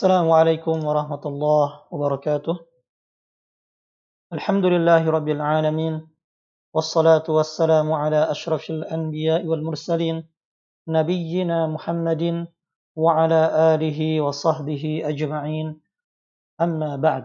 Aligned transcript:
السلام 0.00 0.28
عليكم 0.28 0.76
ورحمة 0.84 1.24
الله 1.26 1.66
وبركاته 1.88 2.54
الحمد 4.32 4.64
لله 4.64 5.02
رب 5.08 5.28
العالمين 5.28 5.94
والصلاة 6.74 7.24
والسلام 7.24 7.88
على 7.92 8.20
أشرف 8.30 8.70
الأنبياء 8.70 9.46
والمرسلين 9.46 10.16
نبينا 10.88 11.58
محمد 11.66 12.22
وعلى 12.92 13.40
آله 13.72 14.20
وصحبه 14.20 14.84
أجمعين 15.06 15.66
أما 16.60 16.90
بعد 17.00 17.24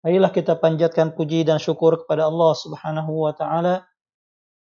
Marilah 0.00 0.32
kita 0.32 0.56
panjatkan 0.56 1.12
puji 1.12 1.44
dan 1.44 1.60
syukur 1.60 2.00
kepada 2.00 2.24
Allah 2.24 2.56
Subhanahu 2.56 3.28
wa 3.28 3.36
taala 3.36 3.84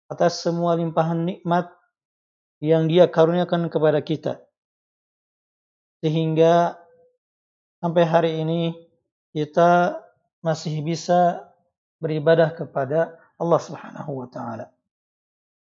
atas 0.09 0.41
semua 0.41 0.81
limpahan 0.81 1.29
nikmat 1.29 1.69
yang 2.65 2.89
Dia 2.89 3.05
karuniakan 3.05 3.69
kepada 3.69 4.01
kita. 4.01 4.41
Sehingga 6.05 6.77
sampai 7.82 8.05
hari 8.05 8.32
ini 8.45 8.77
kita 9.34 9.98
masih 10.45 10.86
bisa 10.86 11.50
beribadah 11.98 12.54
kepada 12.54 13.18
Allah 13.41 13.58
Subhanahu 13.58 14.22
wa 14.22 14.30
taala. 14.30 14.70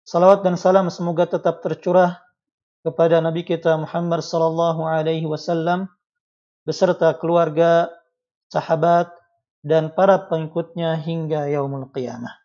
Salawat 0.08 0.48
dan 0.48 0.56
salam 0.56 0.88
semoga 0.88 1.28
tetap 1.28 1.60
tercurah 1.60 2.24
kepada 2.80 3.20
Nabi 3.20 3.44
kita 3.44 3.76
Muhammad 3.76 4.24
sallallahu 4.24 4.88
alaihi 4.88 5.28
wasallam 5.28 5.92
beserta 6.64 7.12
keluarga, 7.20 7.92
sahabat, 8.48 9.12
dan 9.68 9.92
para 9.92 10.32
pengikutnya 10.32 10.96
hingga 10.96 11.52
yaumul 11.52 11.92
qiyamah. 11.92 12.40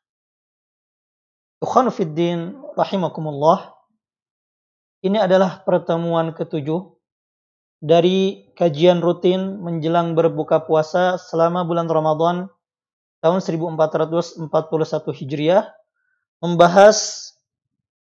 Ikhwan 1.63 1.95
Fiddin 1.95 2.51
rahimakumullah. 2.75 3.79
Ini 5.07 5.23
adalah 5.23 5.63
pertemuan 5.63 6.35
ketujuh 6.35 6.96
dari 7.87 8.51
kajian 8.59 8.99
rutin 8.99 9.63
menjelang 9.63 10.19
berbuka 10.19 10.67
puasa 10.67 11.23
selama 11.23 11.63
bulan 11.63 11.87
Ramadan 11.87 12.51
tahun 13.23 13.39
1441 13.39 14.51
Hijriah 15.15 15.71
membahas 16.43 17.31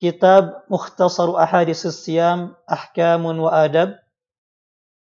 kitab 0.00 0.64
Mukhtasar 0.72 1.28
Ahadits 1.36 1.84
Siyam 1.84 2.56
Ahkamun 2.64 3.44
wa 3.44 3.52
Adab 3.52 4.00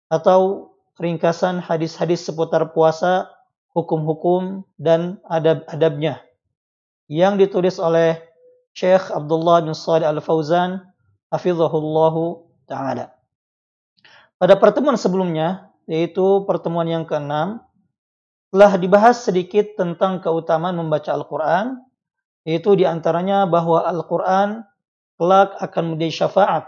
atau 0.09 0.73
ringkasan 0.97 1.61
hadis-hadis 1.61 2.25
seputar 2.25 2.73
puasa 2.73 3.29
hukum-hukum 3.77 4.65
dan 4.81 5.21
adab-adabnya 5.29 6.25
yang 7.07 7.37
ditulis 7.37 7.77
oleh 7.77 8.17
Syekh 8.75 9.13
Abdullah 9.13 9.63
bin 9.63 9.77
Salih 9.77 10.11
Al-Fauzan 10.11 10.83
hafizahullahu 11.31 12.43
taala. 12.67 13.14
Pada 14.39 14.59
pertemuan 14.59 14.99
sebelumnya 14.99 15.71
yaitu 15.85 16.43
pertemuan 16.49 16.89
yang 16.89 17.05
keenam 17.05 17.61
telah 18.55 18.73
dibahas 18.79 19.25
sedikit 19.27 19.77
tentang 19.77 20.23
keutamaan 20.23 20.79
membaca 20.79 21.13
Al-Qur'an 21.13 21.83
yaitu 22.45 22.77
di 22.77 22.85
antaranya 22.85 23.45
bahwa 23.45 23.83
Al-Qur'an 23.85 24.65
kelak 25.17 25.55
akan 25.63 25.95
menjadi 25.95 26.25
syafaat 26.25 26.65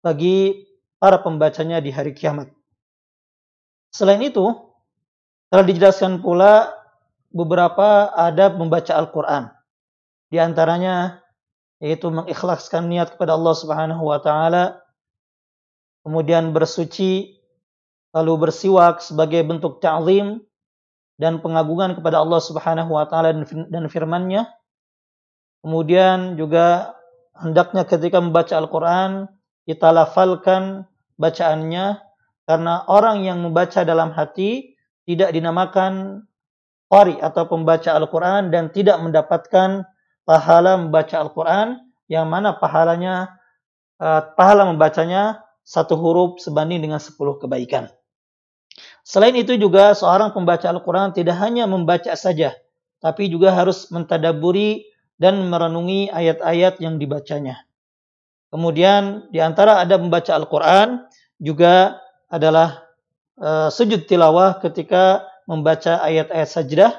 bagi 0.00 0.64
para 1.00 1.20
pembacanya 1.20 1.80
di 1.80 1.92
hari 1.92 2.12
kiamat. 2.16 2.48
Selain 3.92 4.20
itu, 4.20 4.46
telah 5.50 5.66
dijelaskan 5.66 6.22
pula 6.22 6.70
beberapa 7.34 8.10
adab 8.14 8.58
membaca 8.58 8.94
Al-Quran. 8.94 9.50
Di 10.30 10.38
antaranya 10.38 11.18
yaitu 11.80 12.12
mengikhlaskan 12.12 12.86
niat 12.86 13.16
kepada 13.16 13.34
Allah 13.34 13.54
Subhanahu 13.56 14.04
wa 14.04 14.20
taala, 14.20 14.78
kemudian 16.06 16.52
bersuci, 16.54 17.40
lalu 18.14 18.48
bersiwak 18.48 19.00
sebagai 19.04 19.44
bentuk 19.46 19.78
ta'zim 19.78 20.42
dan 21.20 21.44
pengagungan 21.44 21.94
kepada 21.96 22.24
Allah 22.24 22.40
Subhanahu 22.40 22.96
wa 22.96 23.04
taala 23.06 23.36
dan 23.46 23.84
firman-Nya. 23.86 24.48
Kemudian 25.60 26.40
juga 26.40 26.96
hendaknya 27.36 27.84
ketika 27.84 28.18
membaca 28.18 28.56
Al-Qur'an 28.56 29.28
kita 29.68 29.92
lafalkan 29.92 30.88
bacaannya 31.20 32.00
karena 32.48 32.74
orang 32.88 33.22
yang 33.22 33.44
membaca 33.44 33.84
dalam 33.84 34.10
hati 34.16 34.74
tidak 35.04 35.30
dinamakan 35.36 36.24
qari 36.90 37.20
atau 37.22 37.46
pembaca 37.46 37.94
Al-Quran 37.94 38.50
dan 38.50 38.74
tidak 38.74 38.98
mendapatkan 38.98 39.86
pahala 40.26 40.80
membaca 40.80 41.22
Al-Quran 41.22 41.78
yang 42.10 42.26
mana 42.26 42.58
pahalanya 42.58 43.38
uh, 44.02 44.34
pahala 44.34 44.66
membacanya 44.66 45.46
satu 45.62 45.94
huruf 45.96 46.42
sebanding 46.42 46.82
dengan 46.82 46.98
sepuluh 46.98 47.38
kebaikan. 47.38 47.88
Selain 49.04 49.34
itu 49.34 49.56
juga 49.56 49.92
seorang 49.96 50.30
pembaca 50.30 50.70
Al-Quran 50.70 51.12
tidak 51.16 51.36
hanya 51.40 51.66
membaca 51.66 52.12
saja, 52.14 52.54
tapi 53.02 53.28
juga 53.28 53.52
harus 53.52 53.88
mentadaburi 53.90 54.86
dan 55.20 55.50
merenungi 55.52 56.08
ayat-ayat 56.08 56.80
yang 56.80 56.96
dibacanya. 56.96 57.60
Kemudian 58.50 59.30
di 59.30 59.38
antara 59.38 59.78
ada 59.78 60.00
membaca 60.00 60.32
Al-Quran 60.34 61.06
juga 61.38 62.02
adalah 62.26 62.82
uh, 63.38 63.68
sujud 63.70 64.10
tilawah 64.10 64.58
ketika 64.58 65.26
membaca 65.46 66.02
ayat-ayat 66.02 66.48
sajdah. 66.48 66.92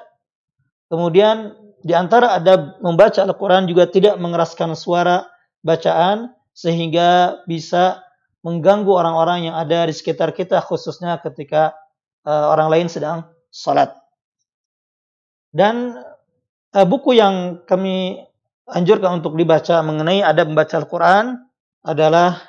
Kemudian 0.92 1.56
di 1.82 1.96
antara 1.96 2.38
adab 2.38 2.78
membaca 2.84 3.24
Al-Quran 3.26 3.66
juga 3.66 3.90
tidak 3.90 4.16
mengeraskan 4.22 4.78
suara 4.78 5.28
bacaan 5.66 6.36
sehingga 6.52 7.42
bisa 7.48 8.04
mengganggu 8.42 8.90
orang-orang 8.90 9.50
yang 9.50 9.56
ada 9.56 9.86
di 9.86 9.94
sekitar 9.94 10.34
kita 10.34 10.62
khususnya 10.66 11.22
ketika 11.22 11.78
uh, 12.26 12.52
orang 12.54 12.70
lain 12.74 12.88
sedang 12.90 13.30
salat. 13.54 13.94
Dan 15.54 15.98
uh, 16.74 16.86
buku 16.88 17.18
yang 17.18 17.62
kami 17.70 18.24
anjurkan 18.66 19.22
untuk 19.22 19.38
dibaca 19.38 19.84
mengenai 19.86 20.26
adab 20.26 20.50
membaca 20.50 20.80
Al-Quran 20.80 21.38
adalah 21.86 22.42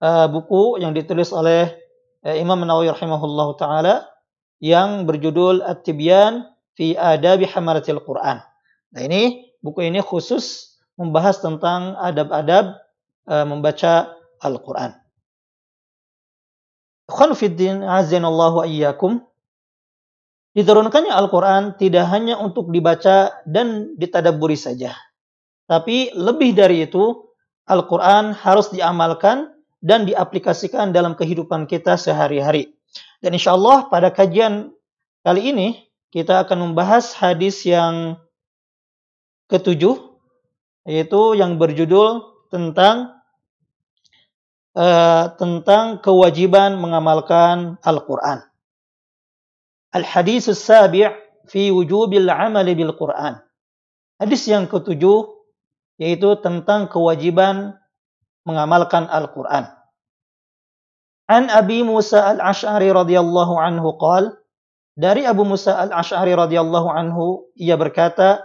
uh, 0.00 0.30
buku 0.30 0.80
yang 0.80 0.96
ditulis 0.96 1.34
oleh 1.34 1.80
Eh, 2.20 2.36
Imam 2.36 2.60
Nawawi 2.60 2.92
rahimahullah 2.92 3.48
taala 3.56 3.94
yang 4.60 5.08
berjudul 5.08 5.64
At-Tibyan 5.64 6.44
fi 6.76 6.92
Adabi 6.92 7.48
Hamalatil 7.48 8.04
Quran. 8.04 8.44
Nah, 8.92 9.00
ini 9.00 9.48
buku 9.64 9.88
ini 9.88 10.04
khusus 10.04 10.76
membahas 11.00 11.40
tentang 11.40 11.96
adab-adab 11.96 12.76
uh, 13.24 13.46
membaca 13.48 14.12
Al-Quran. 14.44 14.92
Khonfiddin 17.10 17.82
azanallahu 17.82 18.64
ayyakum. 18.64 19.20
Diturunkannya 20.50 21.14
Al-Quran 21.14 21.78
tidak 21.78 22.10
hanya 22.10 22.38
untuk 22.38 22.74
dibaca 22.74 23.30
dan 23.46 23.94
ditadaburi 23.94 24.58
saja. 24.58 24.94
Tapi 25.70 26.10
lebih 26.14 26.58
dari 26.58 26.86
itu, 26.90 27.30
Al-Quran 27.70 28.34
harus 28.34 28.74
diamalkan 28.74 29.54
dan 29.78 30.10
diaplikasikan 30.10 30.90
dalam 30.90 31.14
kehidupan 31.14 31.70
kita 31.70 31.94
sehari-hari. 31.94 32.74
Dan 33.22 33.38
insya 33.38 33.54
Allah 33.54 33.86
pada 33.86 34.10
kajian 34.10 34.74
kali 35.22 35.54
ini 35.54 35.68
kita 36.10 36.42
akan 36.42 36.72
membahas 36.74 37.14
hadis 37.14 37.62
yang 37.62 38.18
ketujuh, 39.46 39.94
yaitu 40.82 41.38
yang 41.38 41.62
berjudul 41.62 42.26
tentang 42.50 43.19
uh, 44.76 45.34
tentang 45.38 46.02
kewajiban 46.02 46.78
mengamalkan 46.78 47.78
Al-Quran. 47.82 48.44
Al-Hadis 49.90 50.46
Sabi' 50.54 51.06
fi 51.50 51.74
wujubil 51.74 52.30
amali 52.30 52.78
bil 52.78 52.94
Quran. 52.94 53.42
Hadis 54.22 54.46
yang 54.46 54.70
ketujuh 54.70 55.26
yaitu 56.00 56.38
tentang 56.40 56.88
kewajiban 56.88 57.76
mengamalkan 58.46 59.10
Al-Quran. 59.10 59.68
An 61.30 61.46
Abi 61.46 61.86
Musa 61.86 62.34
al-Ash'ari 62.34 62.90
radhiyallahu 62.90 63.54
anhu 63.54 63.94
qal, 64.00 64.34
dari 64.98 65.22
Abu 65.22 65.46
Musa 65.46 65.78
al-Ash'ari 65.78 66.34
radhiyallahu 66.34 66.88
anhu, 66.90 67.46
ia 67.54 67.78
berkata, 67.78 68.42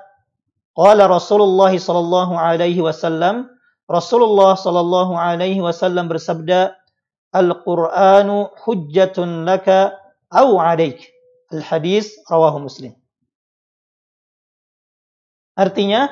Qala 0.76 1.08
Rasulullah 1.08 1.72
sallallahu 1.72 2.36
alaihi 2.36 2.84
wasallam, 2.84 3.50
Rasulullah 3.86 4.58
sallallahu 4.58 5.14
alaihi 5.14 5.62
wasallam 5.62 6.10
bersabda, 6.10 6.74
Al-Qur'anu 7.36 8.56
hujjatun 8.64 9.46
laka 9.46 9.94
au 10.32 10.58
alaik. 10.58 11.04
Al-hadis 11.54 12.18
rawahu 12.26 12.66
Muslim. 12.66 12.98
Artinya, 15.56 16.12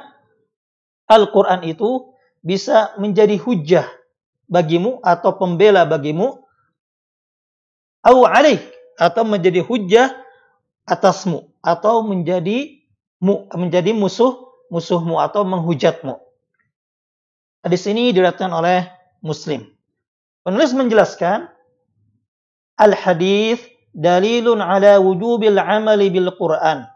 Al-Quran 1.10 1.68
itu 1.68 2.16
bisa 2.44 2.96
menjadi 3.00 3.36
hujah 3.40 3.88
bagimu 4.48 5.00
atau 5.04 5.36
pembela 5.36 5.88
bagimu 5.88 6.44
au 8.04 8.19
alaik 8.28 8.62
atau 9.00 9.24
menjadi 9.24 9.64
hujah 9.64 10.12
atasmu 10.84 11.48
atau 11.64 12.04
menjadi 12.04 12.84
menjadi 13.56 13.96
musuh 13.96 14.52
musuhmu 14.68 15.19
atau 15.19 15.48
menghujatmu. 15.48 16.19
Hadis 17.63 17.88
ini 17.88 18.12
diriwayatkan 18.12 18.51
oleh 18.51 18.92
Muslim. 19.24 19.63
Penulis 20.44 20.75
menjelaskan 20.75 21.48
al-hadith 22.75 23.63
dalilun 23.95 24.60
ala 24.60 25.00
wujubil 25.00 25.56
amali 25.56 26.12
bil 26.12 26.27
Qur'an 26.36 26.92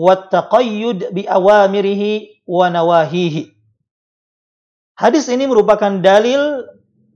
wa 0.00 0.16
taqayyud 0.16 1.12
bi 1.12 1.28
awamirihi 1.28 2.40
wa 2.48 2.72
nawahihi. 2.72 3.52
Hadis 4.96 5.28
ini 5.28 5.44
merupakan 5.44 6.00
dalil 6.00 6.64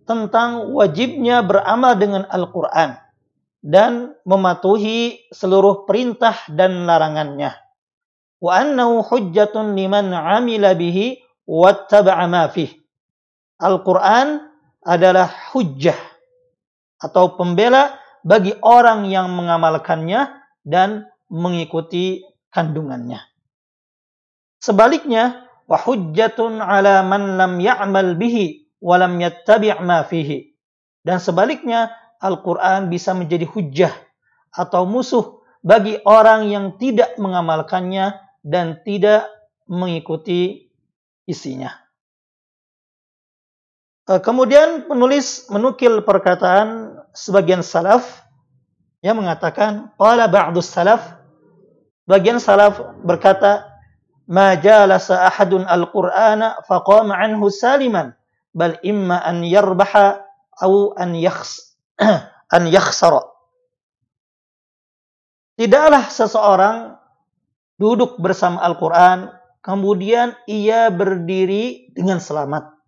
tentang 0.05 0.75
wajibnya 0.77 1.41
beramal 1.41 1.97
dengan 1.97 2.29
Al-Quran 2.29 3.01
dan 3.63 4.19
mematuhi 4.27 5.31
seluruh 5.33 5.89
perintah 5.89 6.35
dan 6.51 6.85
larangannya. 6.85 7.57
Wa 8.43 8.59
annahu 8.59 9.07
hujjatun 9.07 9.79
liman 9.79 10.11
amila 10.11 10.75
bihi 10.75 11.23
wattaba'a 11.47 12.27
ma 12.27 12.51
fih. 12.51 12.82
Al-Quran 13.63 14.43
adalah 14.83 15.31
hujjah 15.55 15.95
atau 16.99 17.39
pembela 17.39 17.95
bagi 18.27 18.55
orang 18.59 19.07
yang 19.07 19.31
mengamalkannya 19.31 20.35
dan 20.67 21.07
mengikuti 21.31 22.27
kandungannya. 22.51 23.23
Sebaliknya, 24.63 25.47
wa 25.67 25.79
hujjatun 25.79 26.59
ala 26.59 27.03
man 27.07 27.39
lam 27.39 27.59
ya'mal 27.59 28.15
bihi 28.19 28.71
wa 28.83 28.99
lam 28.99 29.19
yattabi' 29.19 29.79
ma 29.83 30.07
fihi. 30.07 30.55
Dan 31.03 31.19
sebaliknya, 31.19 31.91
Al-Qur'an 32.23 32.87
bisa 32.87 33.15
menjadi 33.19 33.43
hujjah 33.47 33.91
atau 34.55 34.87
musuh 34.87 35.43
bagi 35.67 35.99
orang 36.07 36.47
yang 36.47 36.79
tidak 36.79 37.19
mengamalkannya 37.19 38.15
dan 38.47 38.79
tidak 38.87 39.27
mengikuti 39.67 40.71
isinya. 41.27 41.82
Eh, 44.13 44.21
kemudian 44.21 44.85
penulis 44.85 45.49
menukil 45.49 46.05
perkataan 46.05 47.01
sebagian 47.17 47.65
salaf 47.65 48.21
yang 49.01 49.17
mengatakan 49.17 49.89
qala 49.97 50.29
ba'dus 50.29 50.69
salaf. 50.69 51.17
Bagian 52.05 52.37
salaf 52.37 52.77
berkata 53.01 53.65
ma 54.29 54.53
jalasa 54.61 55.17
ahadun 55.33 55.65
al-qur'ana 55.65 56.61
faqama 56.69 57.17
anhu 57.17 57.49
saliman 57.49 58.13
bal 58.53 58.77
imma 58.85 59.17
an 59.25 59.49
yarbaha 59.49 60.21
atau 60.61 60.93
an 61.01 61.17
yakhs 61.17 61.73
an 62.57 62.63
yakhsara. 62.69 63.33
Tidaklah 65.57 66.13
seseorang 66.13 66.77
duduk 67.81 68.21
bersama 68.21 68.61
Al-Quran, 68.61 69.33
kemudian 69.65 70.37
ia 70.45 70.93
berdiri 70.93 71.93
dengan 71.97 72.21
selamat 72.21 72.82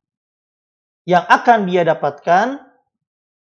yang 1.04 1.24
akan 1.28 1.68
dia 1.68 1.84
dapatkan 1.84 2.60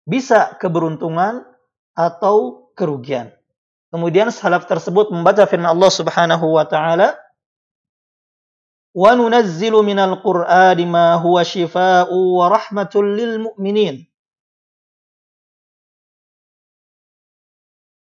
bisa 0.09 0.57
keberuntungan 0.57 1.45
atau 1.93 2.69
kerugian. 2.73 3.33
Kemudian 3.93 4.33
salaf 4.33 4.65
tersebut 4.65 5.13
membaca 5.13 5.45
firman 5.45 5.71
Allah 5.71 5.91
Subhanahu 5.93 6.57
wa 6.57 6.65
taala 6.65 7.21
وَنُنَزِّلُ 8.95 9.71
مِنَ 9.71 9.99
الْقُرْآنِ 9.99 10.79
مَا 10.91 11.15
هُوَ 11.23 11.43
شِفَاءٌ 11.43 12.11
وَرَحْمَةٌ 12.11 12.95
لِلْمُؤْمِنِينَ 12.95 13.97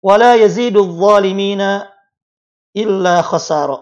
وَلَا 0.03 0.33
يَزِيدُ 0.35 0.77
الظَّالِمِينَ 0.77 1.63
إِلَّا 2.77 3.17
خَسَارًا 3.23 3.79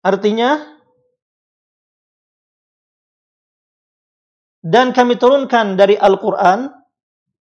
Artinya, 0.00 0.69
Dan 4.60 4.92
kami 4.92 5.16
turunkan 5.16 5.80
dari 5.80 5.96
Al-Quran 5.96 6.68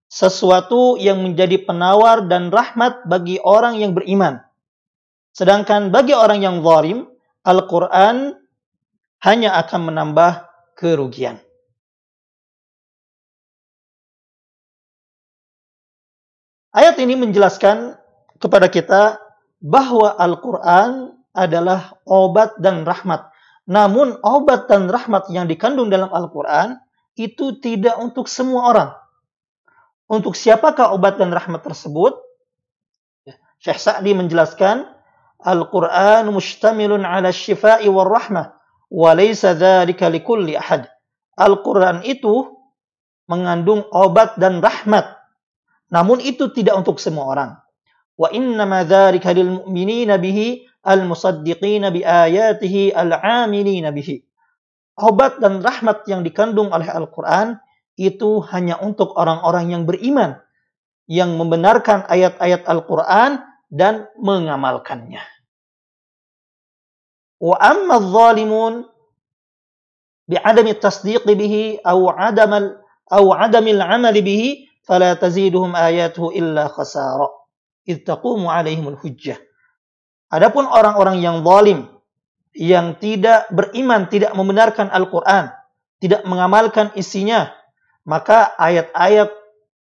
sesuatu 0.09 0.97
yang 0.97 1.21
menjadi 1.21 1.61
penawar 1.67 2.31
dan 2.31 2.49
rahmat 2.49 3.05
bagi 3.11 3.43
orang 3.43 3.77
yang 3.77 3.93
beriman. 3.93 4.41
Sedangkan 5.35 5.91
bagi 5.91 6.17
orang 6.17 6.41
yang 6.41 6.63
zalim, 6.63 7.11
Al-Quran 7.43 8.39
hanya 9.23 9.59
akan 9.59 9.81
menambah 9.93 10.47
kerugian. 10.79 11.43
Ayat 16.71 16.95
ini 17.03 17.19
menjelaskan 17.19 17.99
kepada 18.39 18.71
kita 18.71 19.19
bahwa 19.59 20.15
Al-Quran 20.15 21.19
adalah 21.35 21.99
obat 22.07 22.55
dan 22.63 22.87
rahmat. 22.87 23.27
Namun 23.67 24.23
obat 24.23 24.71
dan 24.71 24.87
rahmat 24.87 25.27
yang 25.35 25.51
dikandung 25.51 25.91
dalam 25.91 26.09
Al-Quran 26.15 26.79
itu 27.19 27.59
tidak 27.59 27.99
untuk 27.99 28.31
semua 28.31 28.71
orang. 28.71 28.91
Untuk 30.07 30.39
siapakah 30.39 30.95
obat 30.95 31.19
dan 31.19 31.35
rahmat 31.35 31.61
tersebut? 31.67 32.17
Ya, 33.27 33.35
Syekh 33.59 33.83
Sa'di 33.83 34.15
menjelaskan, 34.15 34.87
Al-Quran 35.43 36.31
mustamilun 36.31 37.03
ala 37.03 37.35
syifa'i 37.35 37.91
wal 37.91 38.09
rahmah, 38.09 38.55
wa 38.89 39.11
laysa 39.13 39.59
dhalika 39.59 40.07
likulli 40.09 40.55
ahad. 40.55 40.87
Al-Quran 41.37 42.07
itu 42.07 42.55
mengandung 43.29 43.85
obat 43.93 44.39
dan 44.39 44.63
rahmat. 44.63 45.19
Namun 45.91 46.23
itu 46.23 46.49
tidak 46.55 46.79
untuk 46.79 47.03
semua 47.03 47.29
orang. 47.29 47.51
Wa 48.17 48.31
innama 48.33 48.87
dhalika 48.87 49.35
lil 49.35 49.63
mu'minina 49.63 50.17
bihi 50.17 50.65
al-musaddiqina 50.87 51.93
bi 51.93 52.01
ayatihi 52.07 52.97
al-amilina 52.97 53.93
bihi 53.93 54.28
obat 54.99 55.39
dan 55.39 55.63
rahmat 55.63 56.05
yang 56.11 56.27
dikandung 56.27 56.75
oleh 56.75 56.91
Al-Quran 56.91 57.59
itu 57.99 58.43
hanya 58.51 58.79
untuk 58.79 59.15
orang-orang 59.19 59.75
yang 59.75 59.83
beriman, 59.87 60.39
yang 61.11 61.35
membenarkan 61.35 62.07
ayat-ayat 62.07 62.67
Al-Quran 62.67 63.43
dan 63.71 64.07
mengamalkannya. 64.19 65.23
Wa 67.39 67.57
amma 67.63 68.03
zalimun 68.03 68.87
bi'adami 70.27 70.75
tasdiq 70.79 71.23
bihi 71.27 71.83
atau 71.83 72.11
adam 72.11 72.51
atau 73.09 73.33
adamil 73.33 73.81
amal 73.83 74.15
bihi 74.15 74.67
fala 74.83 75.15
taziduhum 75.15 75.75
ayatuhu 75.75 76.35
illa 76.35 76.67
khasara 76.71 77.39
taqumu 77.97 78.53
alaihimul 78.53 79.01
hujjah. 79.01 79.41
Adapun 80.29 80.69
orang-orang 80.69 81.25
yang 81.25 81.41
zalim 81.41 81.89
yang 82.59 82.99
tidak 82.99 83.47
beriman, 83.55 84.11
tidak 84.11 84.35
membenarkan 84.35 84.91
Al-Quran, 84.91 85.55
tidak 86.03 86.27
mengamalkan 86.27 86.91
isinya, 86.99 87.55
maka 88.03 88.59
ayat-ayat 88.59 89.31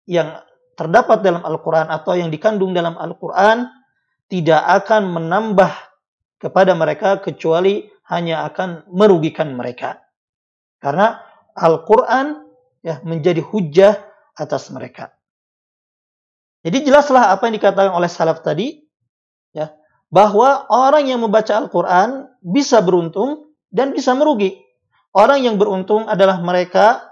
yang 0.09 0.41
terdapat 0.73 1.21
dalam 1.21 1.45
Al-Quran 1.45 1.93
atau 1.93 2.17
yang 2.17 2.33
dikandung 2.33 2.73
dalam 2.73 2.97
Al-Quran 2.97 3.69
tidak 4.33 4.65
akan 4.81 5.13
menambah 5.13 5.69
kepada 6.41 6.73
mereka 6.73 7.21
kecuali 7.21 7.85
hanya 8.09 8.49
akan 8.49 8.89
merugikan 8.89 9.53
mereka. 9.53 10.01
Karena 10.81 11.21
Al-Quran 11.53 12.49
ya, 12.81 12.97
menjadi 13.05 13.45
hujah 13.45 13.93
atas 14.33 14.73
mereka. 14.73 15.13
Jadi 16.65 16.81
jelaslah 16.81 17.29
apa 17.29 17.45
yang 17.45 17.61
dikatakan 17.61 17.93
oleh 17.93 18.09
salaf 18.09 18.41
tadi, 18.41 18.81
ya, 19.53 19.69
bahwa 20.15 20.63
orang 20.71 21.11
yang 21.11 21.19
membaca 21.19 21.51
Al-Quran 21.59 22.31
bisa 22.39 22.79
beruntung 22.79 23.51
dan 23.67 23.91
bisa 23.91 24.15
merugi. 24.15 24.55
Orang 25.11 25.43
yang 25.43 25.59
beruntung 25.59 26.07
adalah 26.07 26.39
mereka 26.39 27.03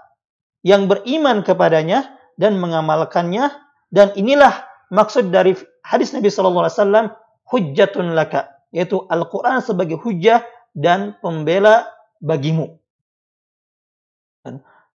yang 0.64 0.88
beriman 0.88 1.44
kepadanya 1.44 2.16
dan 2.40 2.56
mengamalkannya 2.56 3.52
dan 3.92 4.16
inilah 4.16 4.64
maksud 4.88 5.28
dari 5.28 5.52
hadis 5.84 6.16
Nabi 6.16 6.32
Shallallahu 6.32 6.64
Alaihi 6.64 7.12
hujjatun 7.44 8.16
laka 8.16 8.48
yaitu 8.72 9.04
Al-Quran 9.12 9.60
sebagai 9.60 10.00
hujjah 10.00 10.40
dan 10.72 11.20
pembela 11.20 11.84
bagimu. 12.24 12.80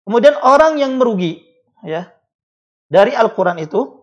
kemudian 0.04 0.36
orang 0.44 0.80
yang 0.80 0.96
merugi 0.96 1.44
ya 1.84 2.08
dari 2.88 3.12
Al-Quran 3.12 3.60
itu 3.60 4.00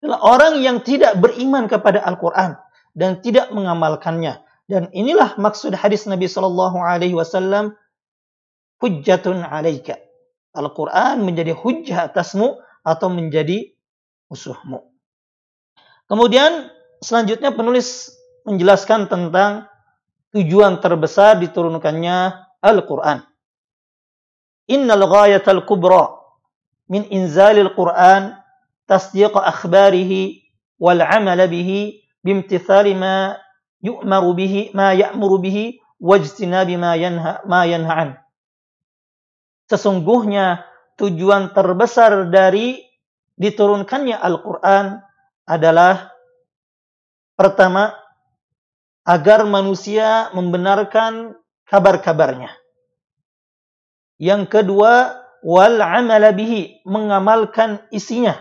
adalah 0.00 0.20
orang 0.20 0.60
yang 0.60 0.84
tidak 0.84 1.16
beriman 1.20 1.68
kepada 1.68 2.04
Al-Quran 2.04 2.56
dan 2.94 3.20
tidak 3.20 3.50
mengamalkannya. 3.50 4.40
Dan 4.64 4.88
inilah 4.96 5.36
maksud 5.36 5.76
hadis 5.76 6.08
Nabi 6.08 6.24
Shallallahu 6.24 6.80
Alaihi 6.80 7.12
Wasallam, 7.12 7.76
hujjatun 8.80 9.44
alaika. 9.44 10.00
Al-Quran 10.54 11.26
menjadi 11.26 11.52
hujjah 11.52 12.08
atasmu 12.08 12.62
atau 12.86 13.08
menjadi 13.10 13.74
musuhmu. 14.30 14.86
Kemudian 16.06 16.70
selanjutnya 17.02 17.50
penulis 17.50 18.14
menjelaskan 18.46 19.10
tentang 19.10 19.66
tujuan 20.30 20.78
terbesar 20.78 21.42
diturunkannya 21.42 22.38
Al-Quran. 22.62 23.26
Innal 24.70 25.04
ghayatal 25.10 25.66
kubra 25.68 26.14
min 26.88 27.04
inzalil 27.08 27.72
Quran 27.74 28.36
tasdiq 28.88 29.32
akhbarihi 29.32 30.44
wal 30.76 31.00
amal 31.00 31.40
bihi 31.48 32.03
bimtithali 32.24 32.96
ma 32.96 33.36
yu'maru 33.84 34.32
bihi 34.32 34.72
ma 34.72 34.96
ya'muru 34.96 35.38
bihi 35.44 35.78
wajtinabi 36.00 36.80
ma 36.80 36.96
yanha 36.96 37.44
ma 37.44 37.68
yanha'an. 37.68 38.16
Sesungguhnya 39.68 40.64
tujuan 40.96 41.52
terbesar 41.52 42.32
dari 42.32 42.80
diturunkannya 43.36 44.16
Al-Quran 44.16 45.04
adalah 45.44 46.12
pertama 47.36 47.92
agar 49.04 49.44
manusia 49.44 50.32
membenarkan 50.32 51.36
kabar-kabarnya. 51.68 52.52
Yang 54.16 54.48
kedua, 54.48 55.20
wal 55.44 55.76
amala 55.82 56.32
bihi, 56.32 56.80
mengamalkan 56.88 57.84
isinya, 57.92 58.38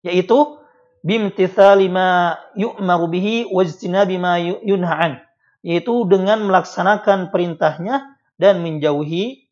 yaitu 0.00 0.56
bimtithali 1.04 1.92
ma 1.92 2.40
yu'maru 2.56 3.06
bihi 3.12 3.52
wajtinabi 3.52 4.16
ma 4.16 4.40
yunha'an, 4.40 5.20
yaitu 5.60 6.08
dengan 6.08 6.48
melaksanakan 6.48 7.28
perintahnya 7.28 8.16
dan 8.40 8.64
menjauhi 8.64 9.46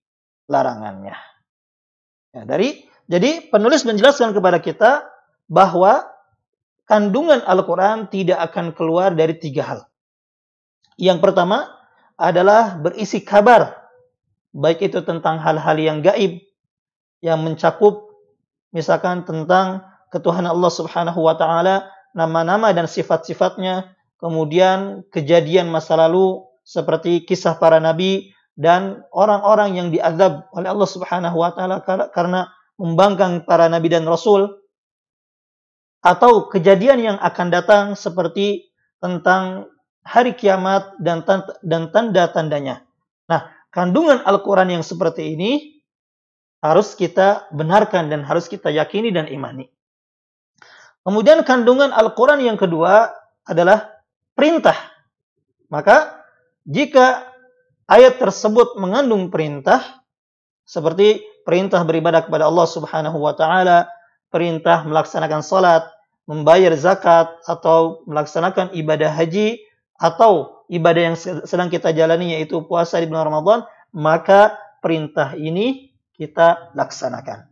larangannya. 0.48 1.14
Ya, 2.32 2.48
dari 2.48 2.88
jadi 3.06 3.52
penulis 3.52 3.84
menjelaskan 3.84 4.32
kepada 4.32 4.58
kita 4.64 5.04
bahwa 5.52 6.08
kandungan 6.88 7.44
Al-Quran 7.44 8.08
tidak 8.08 8.40
akan 8.50 8.72
keluar 8.72 9.12
dari 9.12 9.36
tiga 9.36 9.62
hal. 9.68 9.80
Yang 10.96 11.20
pertama 11.20 11.68
adalah 12.16 12.80
berisi 12.80 13.20
kabar 13.20 13.82
baik 14.52 14.84
itu 14.84 15.00
tentang 15.04 15.40
hal-hal 15.40 15.76
yang 15.80 15.98
gaib 16.04 16.44
yang 17.24 17.40
mencakup 17.40 18.12
misalkan 18.72 19.24
tentang 19.24 19.84
ketuhanan 20.12 20.52
Allah 20.52 20.72
Subhanahu 20.72 21.24
wa 21.24 21.34
taala, 21.34 21.88
nama-nama 22.12 22.70
dan 22.76 22.84
sifat-sifatnya, 22.84 23.96
kemudian 24.20 25.08
kejadian 25.08 25.72
masa 25.72 25.96
lalu 25.96 26.44
seperti 26.62 27.24
kisah 27.24 27.58
para 27.58 27.82
nabi 27.82 28.30
dan 28.54 29.02
orang-orang 29.10 29.80
yang 29.80 29.88
diazab 29.88 30.46
oleh 30.52 30.68
Allah 30.68 30.88
Subhanahu 30.88 31.36
wa 31.40 31.50
taala 31.56 31.80
karena 32.12 32.52
membangkang 32.76 33.48
para 33.48 33.66
nabi 33.72 33.88
dan 33.88 34.04
rasul 34.04 34.62
atau 36.04 36.52
kejadian 36.52 36.98
yang 37.00 37.18
akan 37.18 37.48
datang 37.48 37.84
seperti 37.96 38.68
tentang 39.00 39.70
hari 40.02 40.34
kiamat 40.34 40.98
dan 40.98 41.22
dan 41.62 41.90
tanda-tandanya. 41.94 42.82
Nah, 43.30 43.50
kandungan 43.70 44.20
Al-Quran 44.26 44.78
yang 44.78 44.84
seperti 44.84 45.34
ini 45.38 45.82
harus 46.62 46.94
kita 46.94 47.50
benarkan 47.50 48.10
dan 48.10 48.22
harus 48.22 48.46
kita 48.46 48.70
yakini 48.70 49.10
dan 49.10 49.26
imani. 49.26 49.66
Kemudian 51.02 51.42
kandungan 51.42 51.90
Al-Quran 51.90 52.42
yang 52.42 52.54
kedua 52.54 53.10
adalah 53.42 53.90
perintah. 54.38 54.76
Maka 55.66 56.22
jika 56.62 57.26
ayat 57.90 58.22
tersebut 58.22 58.78
mengandung 58.78 59.28
perintah 59.34 60.02
seperti 60.62 61.26
perintah 61.42 61.82
beribadah 61.82 62.22
kepada 62.22 62.46
Allah 62.46 62.66
Subhanahu 62.70 63.18
wa 63.18 63.34
taala, 63.34 63.90
perintah 64.30 64.86
melaksanakan 64.86 65.42
salat, 65.42 65.84
membayar 66.30 66.70
zakat 66.78 67.34
atau 67.50 68.06
melaksanakan 68.06 68.70
ibadah 68.78 69.10
haji 69.10 69.58
atau 69.98 70.62
ibadah 70.70 71.02
yang 71.12 71.16
sedang 71.18 71.66
kita 71.66 71.90
jalani 71.90 72.38
yaitu 72.38 72.62
puasa 72.62 73.02
di 73.02 73.10
bulan 73.10 73.26
Ramadan, 73.28 73.60
maka 73.90 74.54
perintah 74.78 75.34
ini 75.34 75.90
kita 76.14 76.72
laksanakan. 76.78 77.50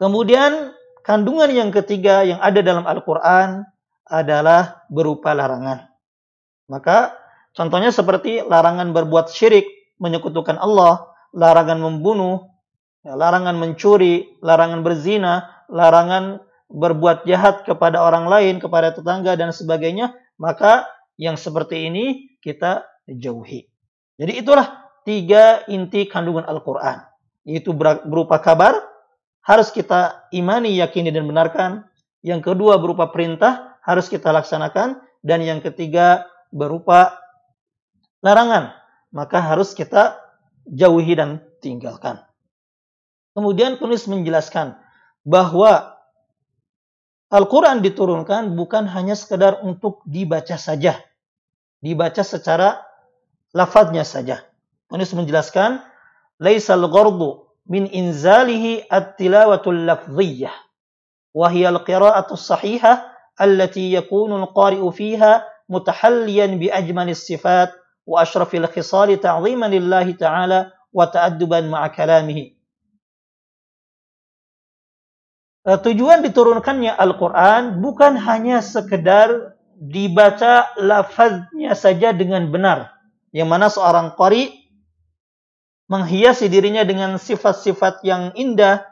Kemudian 0.00 0.72
kandungan 1.06 1.50
yang 1.50 1.70
ketiga 1.70 2.22
yang 2.24 2.40
ada 2.40 2.60
dalam 2.60 2.84
Al-Quran 2.84 3.64
adalah 4.06 4.84
berupa 4.90 5.36
larangan. 5.36 5.86
Maka 6.66 7.14
contohnya 7.54 7.94
seperti 7.94 8.42
larangan 8.42 8.90
berbuat 8.90 9.30
syirik, 9.30 9.66
menyekutukan 10.02 10.58
Allah, 10.58 11.10
larangan 11.30 11.78
membunuh, 11.78 12.50
ya, 13.06 13.14
larangan 13.14 13.54
mencuri, 13.58 14.38
larangan 14.42 14.82
berzina, 14.82 15.66
larangan 15.70 16.42
berbuat 16.70 17.26
jahat 17.26 17.66
kepada 17.66 18.02
orang 18.02 18.30
lain, 18.30 18.62
kepada 18.62 18.94
tetangga 18.94 19.34
dan 19.34 19.50
sebagainya, 19.50 20.14
maka 20.38 20.86
yang 21.18 21.34
seperti 21.34 21.90
ini 21.90 22.38
kita 22.38 22.86
jauhi. 23.10 23.66
Jadi 24.16 24.32
itulah 24.38 24.86
tiga 25.02 25.66
inti 25.66 26.06
kandungan 26.06 26.46
Al-Quran. 26.46 27.02
Yaitu 27.42 27.72
berupa 27.74 28.38
kabar, 28.38 28.78
harus 29.44 29.68
kita 29.72 30.28
imani, 30.34 30.76
yakini, 30.78 31.10
dan 31.10 31.26
benarkan. 31.26 31.84
Yang 32.20 32.52
kedua 32.52 32.76
berupa 32.76 33.08
perintah, 33.08 33.80
harus 33.84 34.08
kita 34.08 34.30
laksanakan. 34.30 35.00
Dan 35.20 35.44
yang 35.44 35.60
ketiga 35.60 36.24
berupa 36.48 37.20
larangan, 38.24 38.72
maka 39.12 39.40
harus 39.40 39.76
kita 39.76 40.16
jauhi 40.64 41.12
dan 41.12 41.44
tinggalkan. 41.60 42.20
Kemudian 43.36 43.76
penulis 43.76 44.08
menjelaskan 44.08 44.80
bahwa 45.24 45.96
Al-Quran 47.30 47.84
diturunkan 47.84 48.58
bukan 48.58 48.90
hanya 48.90 49.14
sekedar 49.14 49.62
untuk 49.62 50.02
dibaca 50.08 50.58
saja 50.58 50.98
dibaca 51.80 52.20
secara 52.20 52.84
lafadznya 53.56 54.04
saja. 54.04 54.44
Penulis 54.86 55.10
menjelaskan, 55.16 55.80
"Laisal 56.38 56.84
ghardu 56.86 57.49
min 57.70 57.86
inzalihi 57.86 58.90
at-tilawatul 58.90 59.86
lafdhiyah 59.86 60.50
wa 61.30 61.46
hiya 61.46 61.70
al-qira'atu 61.70 62.34
sahihah 62.34 63.06
allati 63.38 63.94
yakunu 63.94 64.42
al-qari'u 64.42 64.90
fiha 64.90 65.46
mutahalliyan 65.70 66.58
bi 66.58 66.66
ajmalis 66.66 67.22
sifat 67.30 67.70
wa 68.02 68.26
ashrafil 68.26 68.66
khisali 68.66 69.22
ta'ziman 69.22 69.70
lillahi 69.70 70.18
ta'ala 70.18 70.74
wa 70.90 71.06
ta'adduban 71.06 71.70
ma'a 71.70 71.94
kalamihi." 71.94 72.58
Eh, 75.60 75.78
tujuan 75.78 76.26
diturunkannya 76.26 76.90
Al-Quran 76.90 77.84
bukan 77.84 78.16
hanya 78.18 78.64
sekedar 78.64 79.60
dibaca 79.76 80.72
lafaznya 80.80 81.76
saja 81.76 82.16
dengan 82.16 82.48
benar. 82.48 82.96
Yang 83.30 83.48
mana 83.48 83.66
seorang 83.68 84.16
qari 84.16 84.59
menghiasi 85.90 86.46
dirinya 86.46 86.86
dengan 86.86 87.18
sifat-sifat 87.18 88.06
yang 88.06 88.30
indah 88.38 88.86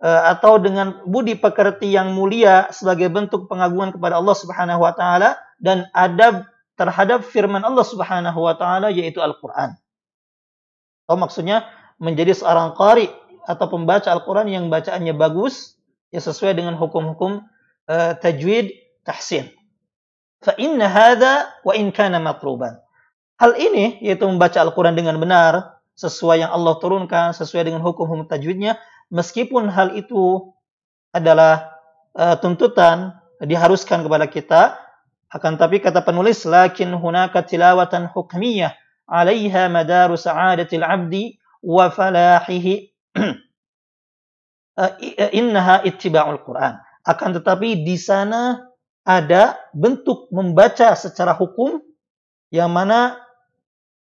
eh, 0.00 0.22
atau 0.32 0.56
dengan 0.56 1.04
budi 1.04 1.36
pekerti 1.36 1.92
yang 1.92 2.16
mulia 2.16 2.72
sebagai 2.72 3.12
bentuk 3.12 3.52
pengagungan 3.52 3.92
kepada 3.92 4.16
Allah 4.16 4.36
Subhanahu 4.40 4.80
wa 4.80 4.96
taala 4.96 5.36
dan 5.60 5.92
adab 5.92 6.48
terhadap 6.80 7.28
firman 7.28 7.60
Allah 7.60 7.84
Subhanahu 7.84 8.40
wa 8.40 8.56
taala 8.56 8.88
yaitu 8.88 9.20
Al-Qur'an. 9.20 9.76
Atau 11.04 11.20
maksudnya 11.20 11.68
menjadi 12.00 12.32
seorang 12.32 12.72
qari 12.80 13.12
atau 13.44 13.68
pembaca 13.68 14.08
Al-Qur'an 14.08 14.48
yang 14.48 14.72
bacaannya 14.72 15.12
bagus 15.12 15.76
ya 16.08 16.24
sesuai 16.24 16.56
dengan 16.56 16.80
hukum-hukum 16.80 17.44
uh, 17.92 18.12
tajwid 18.16 18.72
tahsin. 19.04 19.52
Fa 20.40 20.56
inna 20.56 20.88
hadha 20.88 21.52
wa 21.60 21.76
in 21.76 21.92
kana 21.92 22.16
matluban. 22.18 22.80
Hal 23.36 23.52
ini 23.60 24.00
yaitu 24.00 24.24
membaca 24.24 24.56
Al-Qur'an 24.64 24.96
dengan 24.96 25.20
benar 25.20 25.81
sesuai 25.96 26.44
yang 26.44 26.50
Allah 26.52 26.78
turunkan, 26.80 27.36
sesuai 27.36 27.68
dengan 27.68 27.84
hukum-hukum 27.84 28.26
tajwidnya, 28.26 28.80
meskipun 29.12 29.68
hal 29.68 29.94
itu 29.96 30.52
adalah 31.12 31.76
uh, 32.16 32.36
tuntutan 32.40 33.16
diharuskan 33.42 34.04
kepada 34.06 34.26
kita, 34.30 34.62
akan 35.32 35.56
tapi 35.56 35.80
kata 35.80 36.04
penulis 36.04 36.44
lakin 36.44 36.92
hunaka 36.96 37.44
tilawatan 37.44 38.08
hukmiyah 38.12 38.76
'alaiha 39.08 39.68
madaru 39.72 40.16
sa'adatil 40.16 40.84
'abdi 40.84 41.36
wa 41.64 41.88
falahihi 41.88 42.92
innaha 45.38 45.84
ittiba'ul 45.84 46.40
Qur'an. 46.44 46.80
Akan 47.02 47.34
tetapi 47.36 47.82
di 47.82 47.96
sana 47.98 48.62
ada 49.02 49.58
bentuk 49.74 50.30
membaca 50.30 50.94
secara 50.94 51.34
hukum 51.34 51.82
yang 52.54 52.70
mana 52.70 53.18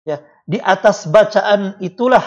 ya 0.06 0.22
di 0.44 0.60
atas 0.60 1.08
bacaan 1.08 1.80
itulah 1.80 2.24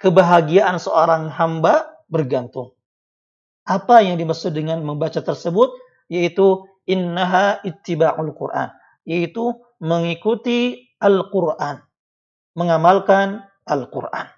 kebahagiaan 0.00 0.80
seorang 0.80 1.28
hamba 1.28 1.92
bergantung. 2.08 2.72
Apa 3.62 4.02
yang 4.02 4.18
dimaksud 4.18 4.50
dengan 4.50 4.82
membaca 4.82 5.22
tersebut 5.22 5.70
yaitu 6.10 6.66
innaha 6.84 7.62
ittiba'ul 7.62 8.34
Quran, 8.34 8.68
yaitu 9.06 9.54
mengikuti 9.78 10.90
Al-Qur'an, 10.98 11.78
mengamalkan 12.58 13.46
Al-Qur'an. 13.66 14.28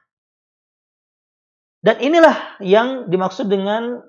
Dan 1.85 2.00
inilah 2.00 2.61
yang 2.64 3.12
dimaksud 3.12 3.45
dengan 3.49 4.00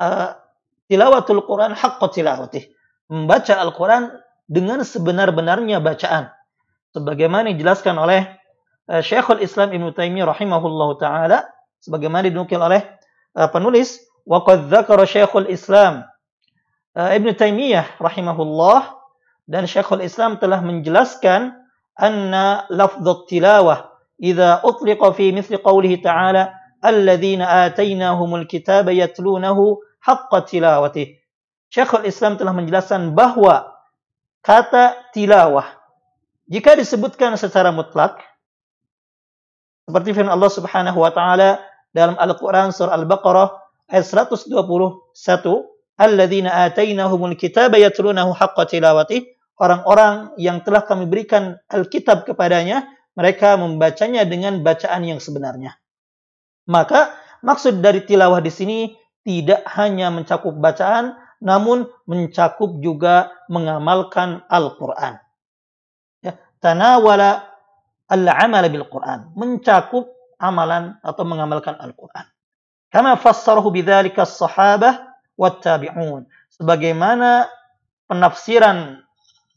uh, 0.00 0.30
tilawatul 0.88 1.40
Quran 1.48 1.72
haqqa 1.72 2.12
tilawatih. 2.12 2.68
Membaca 3.08 3.56
Al-Quran 3.56 4.12
dengan 4.44 4.84
sebenar-benarnya 4.84 5.80
bacaan. 5.80 6.28
Sebagaimana 6.94 7.50
dijelaskan 7.50 7.98
oleh 7.98 8.22
uh, 8.86 9.02
Syekhul 9.02 9.42
Islam 9.42 9.74
Ibn 9.74 9.90
Taimiyah 9.90 10.30
rahimahullah 10.30 10.88
ta'ala. 11.02 11.38
Sebagaimana 11.82 12.30
dinukil 12.30 12.62
oleh 12.62 12.86
uh, 13.34 13.50
penulis. 13.50 13.98
Waqad 14.24 14.70
dzakara 14.70 15.04
Syekhul 15.04 15.50
Islam 15.50 16.06
uh, 16.94 17.10
Ibn 17.10 17.28
Taimiyah 17.34 17.98
rahimahullah. 17.98 18.94
Dan 19.44 19.66
Syekhul 19.66 20.06
Islam 20.06 20.38
telah 20.38 20.62
menjelaskan 20.62 21.52
anna 21.98 22.64
lafdhu 22.72 23.28
tilawah 23.28 23.92
idza 24.16 24.64
utliqa 24.64 25.12
fi 25.12 25.34
mithli 25.34 25.60
qawlihi 25.60 26.00
ta'ala 26.00 26.54
alladzina 26.80 27.68
atainahumul 27.68 28.46
kitaba 28.48 28.94
yatlunahu 28.94 29.82
haqqa 30.00 30.48
tilawatih. 30.48 31.18
Syekhul 31.68 32.06
Islam 32.06 32.38
telah 32.38 32.54
menjelaskan 32.54 33.18
bahwa 33.18 33.68
kata 34.46 34.94
tilawah 35.10 35.83
jika 36.50 36.76
disebutkan 36.76 37.36
secara 37.40 37.72
mutlak 37.72 38.20
seperti 39.84 40.16
firman 40.16 40.32
Allah 40.32 40.52
Subhanahu 40.52 40.98
wa 41.00 41.12
taala 41.12 41.60
dalam 41.92 42.16
Al-Qur'an 42.16 42.72
surah 42.72 42.96
Al-Baqarah 42.96 43.48
ayat 43.88 44.04
121, 44.04 44.50
"Alladzina 46.00 46.64
atainahumul 46.68 47.36
kitaba 47.36 47.76
yatlunahu 47.76 48.32
haqqa 48.32 48.64
tilawatih." 48.68 49.28
Orang-orang 49.54 50.34
yang 50.34 50.66
telah 50.66 50.82
kami 50.82 51.06
berikan 51.06 51.54
Alkitab 51.70 52.26
kepadanya, 52.26 52.90
mereka 53.14 53.54
membacanya 53.54 54.26
dengan 54.26 54.66
bacaan 54.66 55.06
yang 55.06 55.22
sebenarnya. 55.22 55.78
Maka 56.66 57.14
maksud 57.46 57.78
dari 57.78 58.02
tilawah 58.02 58.42
di 58.42 58.50
sini 58.50 58.78
tidak 59.22 59.62
hanya 59.78 60.10
mencakup 60.10 60.58
bacaan, 60.58 61.14
namun 61.38 61.86
mencakup 62.10 62.82
juga 62.82 63.30
mengamalkan 63.46 64.42
Al-Quran. 64.50 65.23
Tanawala 66.64 67.44
al-amal 68.08 68.64
bil 68.72 68.88
Quran, 68.88 69.28
mencakup 69.36 70.08
amalan 70.40 70.96
atau 71.04 71.28
mengamalkan 71.28 71.76
Al-Quran. 71.76 72.24
Kama 72.88 73.20
fassarahu 73.20 73.68
bidzalika 73.68 74.24
as-sahabah 74.24 75.12
wat 75.36 75.60
tabi'un. 75.60 76.24
Sebagaimana 76.56 77.52
penafsiran 78.08 79.04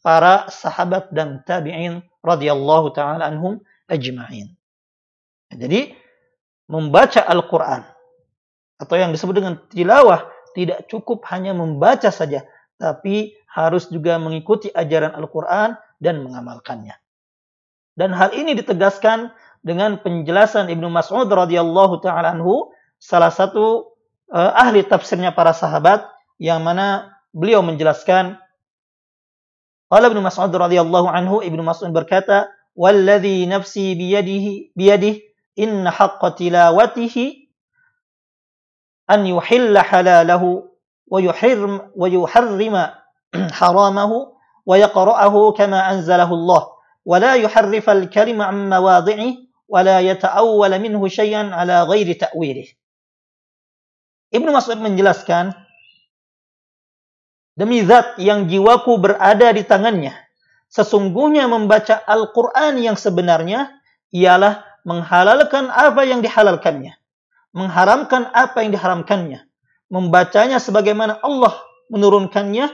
para 0.04 0.52
sahabat 0.52 1.16
dan 1.16 1.48
tabi'in 1.48 2.04
radhiyallahu 2.20 2.92
taala 2.92 3.24
anhum 3.32 3.64
ajma'in. 3.88 4.52
Jadi 5.48 5.96
membaca 6.68 7.24
Al-Qur'an 7.24 7.88
atau 8.84 8.96
yang 9.00 9.16
disebut 9.16 9.40
dengan 9.40 9.56
tilawah 9.72 10.28
tidak 10.52 10.92
cukup 10.92 11.24
hanya 11.32 11.56
membaca 11.56 12.12
saja, 12.12 12.44
tapi 12.76 13.32
harus 13.48 13.88
juga 13.88 14.20
mengikuti 14.20 14.68
ajaran 14.74 15.16
Al-Qur'an 15.16 15.80
dan 15.98 16.22
mengamalkannya. 16.22 16.96
Dan 17.98 18.14
hal 18.14 18.34
ini 18.38 18.54
ditegaskan 18.54 19.34
dengan 19.66 19.98
penjelasan 20.00 20.70
Ibnu 20.70 20.88
Mas'ud 20.94 21.26
radhiyallahu 21.26 22.00
taala 22.06 22.38
anhu, 22.38 22.70
salah 23.02 23.34
satu 23.34 23.90
uh, 24.30 24.52
ahli 24.54 24.86
tafsirnya 24.86 25.34
para 25.34 25.52
sahabat 25.52 26.06
yang 26.38 26.62
mana 26.62 27.18
beliau 27.34 27.66
menjelaskan 27.66 28.38
Qala 29.88 30.12
Ibnu 30.12 30.20
Mas'ud 30.20 30.52
radhiyallahu 30.52 31.08
anhu 31.08 31.40
Ibnu 31.40 31.64
Mas'ud 31.64 31.90
berkata, 31.96 32.52
"Walladzi 32.76 33.48
nafsi 33.48 33.96
biyadihi 33.96 34.76
biyadihi 34.76 35.28
inna 35.58 35.90
haqqa 35.90 36.38
tilawatihi 36.38 37.50
an 39.08 39.26
yuhilla 39.26 39.82
halalahu 39.82 40.68
wa 41.08 41.18
yuhirm 41.24 41.88
wa 41.96 42.06
yuharrima 42.12 43.00
haramahu 43.60 44.37
wa 44.67 44.77
yaqra'ahu 44.79 45.55
kama 45.57 45.79
anzalahu 45.91 46.35
Allah." 46.37 46.63
ولا 47.03 47.35
يحرف 47.35 47.91
الكلم 47.91 48.39
عن 48.43 48.71
مواضعه 48.71 49.31
ولا 49.67 49.99
يتأول 50.01 50.73
منه 50.79 51.03
شيئا 51.09 51.51
على 51.51 51.83
غير 51.83 52.07
تأويله 52.15 52.69
Ibnu 54.33 54.49
Mas'ud 54.49 54.79
menjelaskan 54.81 55.51
Demi 57.53 57.85
zat 57.85 58.17
yang 58.17 58.49
jiwaku 58.49 58.97
berada 58.97 59.53
di 59.53 59.61
tangannya, 59.61 60.17
sesungguhnya 60.73 61.45
membaca 61.45 62.01
Al-Quran 62.01 62.81
yang 62.81 62.97
sebenarnya 62.97 63.69
ialah 64.09 64.65
menghalalkan 64.89 65.69
apa 65.69 66.01
yang 66.09 66.25
dihalalkannya, 66.25 66.97
mengharamkan 67.53 68.33
apa 68.33 68.65
yang 68.65 68.73
diharamkannya, 68.73 69.45
membacanya 69.93 70.65
sebagaimana 70.65 71.21
Allah 71.21 71.61
menurunkannya, 71.93 72.73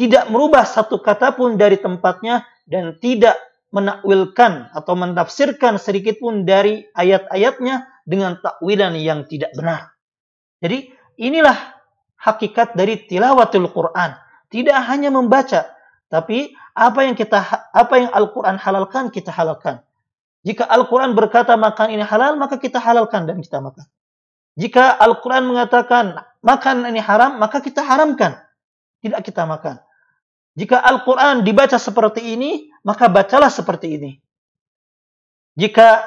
tidak 0.00 0.32
merubah 0.32 0.64
satu 0.64 0.96
kata 1.04 1.36
pun 1.36 1.60
dari 1.60 1.76
tempatnya 1.76 2.48
dan 2.64 2.96
tidak 2.96 3.36
menakwilkan 3.68 4.72
atau 4.72 4.96
menafsirkan 4.96 5.76
sedikit 5.76 6.16
pun 6.16 6.48
dari 6.48 6.88
ayat-ayatnya 6.96 7.84
dengan 8.08 8.40
takwilan 8.40 8.96
yang 8.96 9.28
tidak 9.28 9.52
benar. 9.52 9.92
Jadi 10.64 10.88
inilah 11.20 11.76
hakikat 12.16 12.72
dari 12.72 13.04
tilawatul 13.04 13.68
Quran. 13.68 14.16
Tidak 14.48 14.74
hanya 14.88 15.12
membaca, 15.12 15.68
tapi 16.08 16.56
apa 16.72 17.00
yang 17.04 17.12
kita 17.14 17.70
apa 17.70 17.94
yang 18.00 18.10
Al-Quran 18.10 18.56
halalkan 18.56 19.12
kita 19.12 19.30
halalkan. 19.30 19.84
Jika 20.48 20.64
Al-Quran 20.64 21.12
berkata 21.12 21.60
makan 21.60 21.92
ini 21.92 22.00
halal, 22.00 22.40
maka 22.40 22.56
kita 22.56 22.80
halalkan 22.80 23.28
dan 23.28 23.44
kita 23.44 23.60
makan. 23.60 23.84
Jika 24.56 24.96
Al-Quran 24.96 25.44
mengatakan 25.44 26.24
makan 26.40 26.88
ini 26.88 26.98
haram, 27.04 27.36
maka 27.36 27.60
kita 27.60 27.84
haramkan. 27.84 28.40
Tidak 29.04 29.20
kita 29.20 29.44
makan. 29.44 29.89
Jika 30.58 30.82
Al-Quran 30.82 31.46
dibaca 31.46 31.78
seperti 31.78 32.34
ini, 32.34 32.66
maka 32.82 33.06
bacalah 33.06 33.52
seperti 33.52 33.86
ini. 33.94 34.10
Jika 35.54 36.02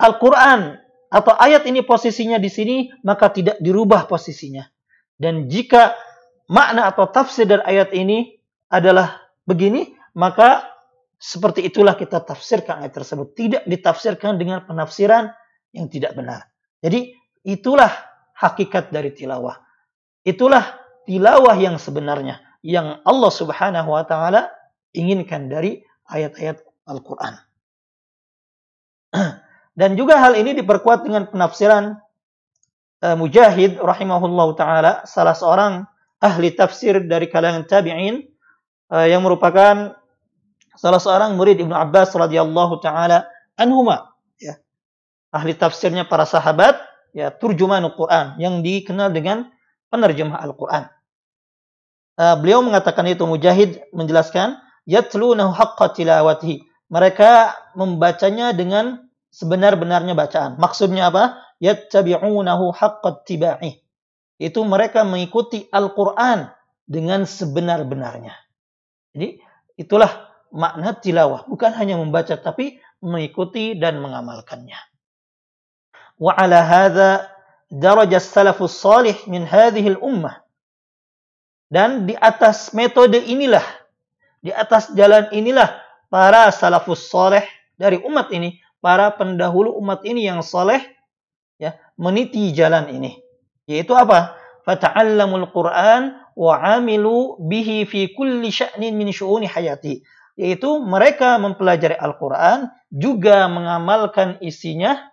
Al-Quran 0.00 0.74
atau 1.10 1.34
ayat 1.38 1.66
ini 1.70 1.86
posisinya 1.86 2.40
di 2.40 2.50
sini, 2.50 2.76
maka 3.06 3.30
tidak 3.30 3.62
dirubah 3.62 4.10
posisinya. 4.10 4.66
Dan 5.14 5.46
jika 5.46 5.94
makna 6.50 6.90
atau 6.90 7.06
tafsir 7.12 7.46
dari 7.46 7.62
ayat 7.62 7.94
ini 7.94 8.34
adalah 8.72 9.22
begini, 9.46 9.94
maka 10.18 10.66
seperti 11.20 11.68
itulah 11.68 11.94
kita 11.94 12.24
tafsirkan 12.24 12.82
ayat 12.82 12.96
tersebut. 12.96 13.36
Tidak 13.36 13.62
ditafsirkan 13.68 14.40
dengan 14.40 14.64
penafsiran 14.66 15.30
yang 15.70 15.86
tidak 15.86 16.16
benar. 16.18 16.48
Jadi 16.80 17.12
itulah 17.46 17.92
hakikat 18.34 18.90
dari 18.90 19.12
tilawah. 19.12 19.60
Itulah 20.24 20.80
tilawah 21.04 21.54
yang 21.60 21.76
sebenarnya 21.76 22.49
yang 22.60 23.00
Allah 23.04 23.32
Subhanahu 23.32 23.88
wa 23.88 24.04
taala 24.04 24.52
inginkan 24.92 25.48
dari 25.48 25.80
ayat-ayat 26.08 26.60
Al-Qur'an. 26.88 27.34
Dan 29.80 29.96
juga 29.96 30.20
hal 30.20 30.36
ini 30.36 30.52
diperkuat 30.58 31.06
dengan 31.06 31.30
penafsiran 31.30 31.96
uh, 33.04 33.16
Mujahid 33.16 33.80
rahimahullahu 33.80 34.58
taala, 34.58 35.06
salah 35.08 35.32
seorang 35.32 35.88
ahli 36.20 36.52
tafsir 36.52 37.00
dari 37.00 37.32
kalangan 37.32 37.64
tabi'in 37.64 38.28
uh, 38.92 39.06
yang 39.08 39.24
merupakan 39.24 39.96
salah 40.76 41.00
seorang 41.00 41.34
murid 41.38 41.60
Ibnu 41.64 41.72
Abbas 41.72 42.12
radhiyallahu 42.12 42.82
taala 42.84 43.24
anhuma 43.56 44.12
ya. 44.36 44.60
Ahli 45.30 45.54
tafsirnya 45.54 46.04
para 46.10 46.26
sahabat 46.26 46.76
ya 47.14 47.30
turjumanul 47.30 47.94
Quran 47.94 48.36
yang 48.42 48.60
dikenal 48.60 49.14
dengan 49.14 49.48
penerjemah 49.88 50.42
Al-Qur'an. 50.42 50.99
Uh, 52.20 52.36
beliau 52.36 52.60
mengatakan 52.60 53.08
itu 53.08 53.24
Mujahid 53.24 53.80
menjelaskan 53.96 54.60
yatlunahu 54.84 55.56
haqqa 55.56 55.96
tilawatihi. 55.96 56.68
Mereka 56.92 57.56
membacanya 57.80 58.52
dengan 58.52 59.08
sebenar-benarnya 59.32 60.12
bacaan. 60.12 60.60
Maksudnya 60.60 61.08
apa? 61.08 61.40
Yattabi'unahu 61.64 62.76
haqqa 62.76 63.24
tiba'i. 63.24 63.80
Itu 64.36 64.68
mereka 64.68 65.00
mengikuti 65.08 65.64
Al-Qur'an 65.72 66.52
dengan 66.84 67.24
sebenar-benarnya. 67.24 68.36
Jadi 69.16 69.40
itulah 69.80 70.28
makna 70.52 71.00
tilawah, 71.00 71.48
bukan 71.48 71.72
hanya 71.72 71.96
membaca 71.96 72.36
tapi 72.36 72.84
mengikuti 73.00 73.80
dan 73.80 73.96
mengamalkannya. 73.96 74.76
Wa 76.20 76.36
ala 76.36 76.60
hadza 76.68 77.32
daraja 77.72 78.20
salafus 78.20 78.76
salih 78.76 79.16
min 79.24 79.48
hadhihi 79.48 79.96
al-ummah 79.96 80.49
dan 81.70 82.04
di 82.04 82.18
atas 82.18 82.74
metode 82.74 83.22
inilah, 83.22 83.62
di 84.42 84.50
atas 84.50 84.90
jalan 84.98 85.30
inilah 85.30 85.78
para 86.10 86.50
salafus 86.50 87.06
soleh 87.06 87.46
dari 87.78 88.02
umat 88.02 88.34
ini, 88.34 88.58
para 88.82 89.14
pendahulu 89.14 89.78
umat 89.78 90.02
ini 90.02 90.26
yang 90.26 90.42
soleh, 90.42 90.82
ya, 91.62 91.78
meniti 91.94 92.50
jalan 92.50 92.90
ini. 92.90 93.22
Yaitu 93.70 93.94
apa? 93.94 94.34
Fata'allamul 94.66 95.48
Quran 95.54 96.18
wa 96.34 96.58
amilu 96.58 97.38
bihi 97.38 97.86
fi 97.86 98.10
kulli 98.12 98.50
sya'nin 98.50 98.98
min 98.98 99.14
syu'uni 99.14 99.46
hayati. 99.46 100.02
Yaitu 100.34 100.82
mereka 100.82 101.38
mempelajari 101.38 101.94
Al-Quran, 101.94 102.66
juga 102.90 103.46
mengamalkan 103.46 104.42
isinya 104.42 105.06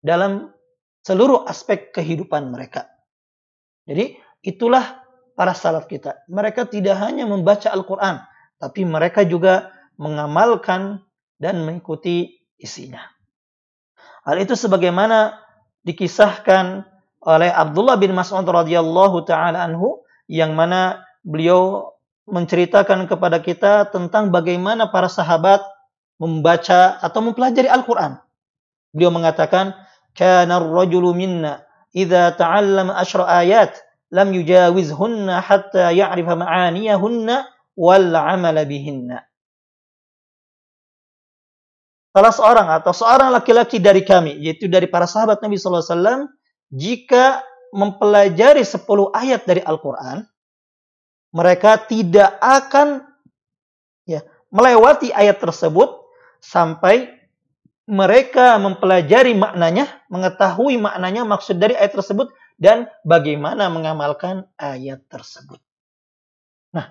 dalam 0.00 0.48
seluruh 1.04 1.44
aspek 1.44 1.92
kehidupan 1.92 2.48
mereka. 2.48 2.88
Jadi 3.84 4.16
itulah 4.40 5.07
para 5.38 5.54
salaf 5.54 5.86
kita. 5.86 6.26
Mereka 6.26 6.66
tidak 6.66 6.98
hanya 6.98 7.22
membaca 7.22 7.70
Al-Quran, 7.70 8.18
tapi 8.58 8.82
mereka 8.82 9.22
juga 9.22 9.70
mengamalkan 9.94 10.98
dan 11.38 11.62
mengikuti 11.62 12.42
isinya. 12.58 13.06
Hal 14.26 14.42
itu 14.42 14.58
sebagaimana 14.58 15.38
dikisahkan 15.86 16.82
oleh 17.22 17.54
Abdullah 17.54 17.94
bin 17.94 18.18
Mas'ud 18.18 18.42
radhiyallahu 18.42 19.22
taala 19.30 19.62
anhu 19.62 20.02
yang 20.26 20.58
mana 20.58 21.06
beliau 21.22 21.94
menceritakan 22.26 23.06
kepada 23.06 23.38
kita 23.38 23.88
tentang 23.94 24.34
bagaimana 24.34 24.90
para 24.90 25.06
sahabat 25.06 25.62
membaca 26.18 26.98
atau 26.98 27.22
mempelajari 27.22 27.70
Al-Quran. 27.70 28.18
Beliau 28.90 29.14
mengatakan, 29.14 29.72
kana 30.18 30.58
ar-rajulu 30.58 31.14
minna 31.14 31.62
idza 31.94 32.34
ta'allama 32.34 32.98
ashra 32.98 33.24
ayat 33.24 33.87
lam 34.12 34.28
yujawizhunna 34.32 35.40
hatta 35.44 35.92
ya'rifa 35.92 36.34
ma'aniyahunna 36.36 37.48
wal 37.76 38.12
'amala 38.12 38.64
bihinna. 38.64 39.24
Salah 42.12 42.34
seorang 42.34 42.68
atau 42.82 42.92
seorang 42.96 43.30
laki-laki 43.30 43.78
dari 43.78 44.02
kami, 44.02 44.34
yaitu 44.42 44.66
dari 44.66 44.88
para 44.90 45.06
sahabat 45.06 45.38
Nabi 45.38 45.54
Wasallam, 45.60 46.26
jika 46.72 47.44
mempelajari 47.70 48.64
10 48.64 49.12
ayat 49.12 49.44
dari 49.44 49.60
Al-Quran, 49.60 50.24
mereka 51.36 51.76
tidak 51.84 52.40
akan 52.40 53.04
ya, 54.08 54.24
melewati 54.48 55.12
ayat 55.12 55.36
tersebut 55.36 56.00
sampai 56.40 57.12
mereka 57.88 58.56
mempelajari 58.60 59.36
maknanya, 59.36 59.88
mengetahui 60.12 60.80
maknanya, 60.80 61.24
maksud 61.24 61.56
dari 61.60 61.76
ayat 61.76 61.92
tersebut, 61.96 62.32
dan 62.58 62.90
bagaimana 63.06 63.70
mengamalkan 63.70 64.44
ayat 64.58 65.06
tersebut. 65.06 65.62
Nah, 66.74 66.90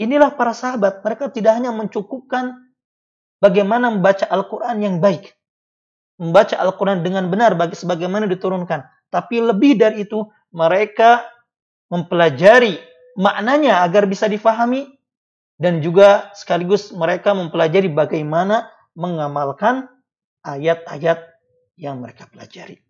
inilah 0.00 0.32
para 0.32 0.56
sahabat. 0.56 1.04
Mereka 1.04 1.28
tidak 1.30 1.60
hanya 1.60 1.70
mencukupkan 1.70 2.56
bagaimana 3.38 3.92
membaca 3.92 4.24
Al-Quran 4.26 4.80
yang 4.80 4.96
baik. 4.98 5.36
Membaca 6.18 6.58
Al-Quran 6.58 7.04
dengan 7.04 7.28
benar 7.30 7.54
bagi 7.54 7.78
sebagaimana 7.78 8.26
diturunkan. 8.26 8.82
Tapi 9.12 9.38
lebih 9.38 9.78
dari 9.78 10.02
itu, 10.08 10.26
mereka 10.50 11.22
mempelajari 11.92 12.80
maknanya 13.14 13.84
agar 13.84 14.08
bisa 14.08 14.26
difahami 14.26 14.88
dan 15.60 15.84
juga 15.84 16.32
sekaligus 16.32 16.90
mereka 16.90 17.36
mempelajari 17.36 17.92
bagaimana 17.92 18.72
mengamalkan 18.96 19.86
ayat-ayat 20.42 21.22
yang 21.78 22.02
mereka 22.02 22.26
pelajari. 22.30 22.87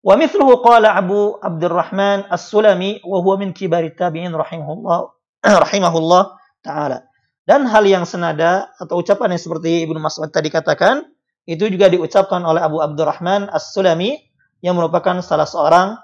Wa 0.00 0.16
mithluhu 0.16 0.64
qala 0.64 0.96
Abu 0.96 1.36
Abdurrahman 1.36 2.24
As-Sulami 2.32 3.04
wa 3.04 3.20
huwa 3.20 3.36
min 3.36 3.52
kibar 3.52 3.84
tabi'in 3.92 4.32
rahimahullah 4.32 4.98
rahimahullah 5.68 6.22
taala. 6.64 7.04
Dan 7.44 7.68
hal 7.68 7.84
yang 7.84 8.08
senada 8.08 8.72
atau 8.80 9.04
ucapan 9.04 9.36
yang 9.36 9.42
seperti 9.42 9.84
Ibnu 9.84 10.00
Mas'ud 10.00 10.30
tadi 10.32 10.48
katakan 10.48 11.04
itu 11.44 11.68
juga 11.68 11.92
diucapkan 11.92 12.40
oleh 12.46 12.64
Abu 12.64 12.80
Abdurrahman 12.80 13.52
As-Sulami 13.52 14.16
yang 14.64 14.76
merupakan 14.76 15.20
salah 15.20 15.48
seorang 15.48 16.00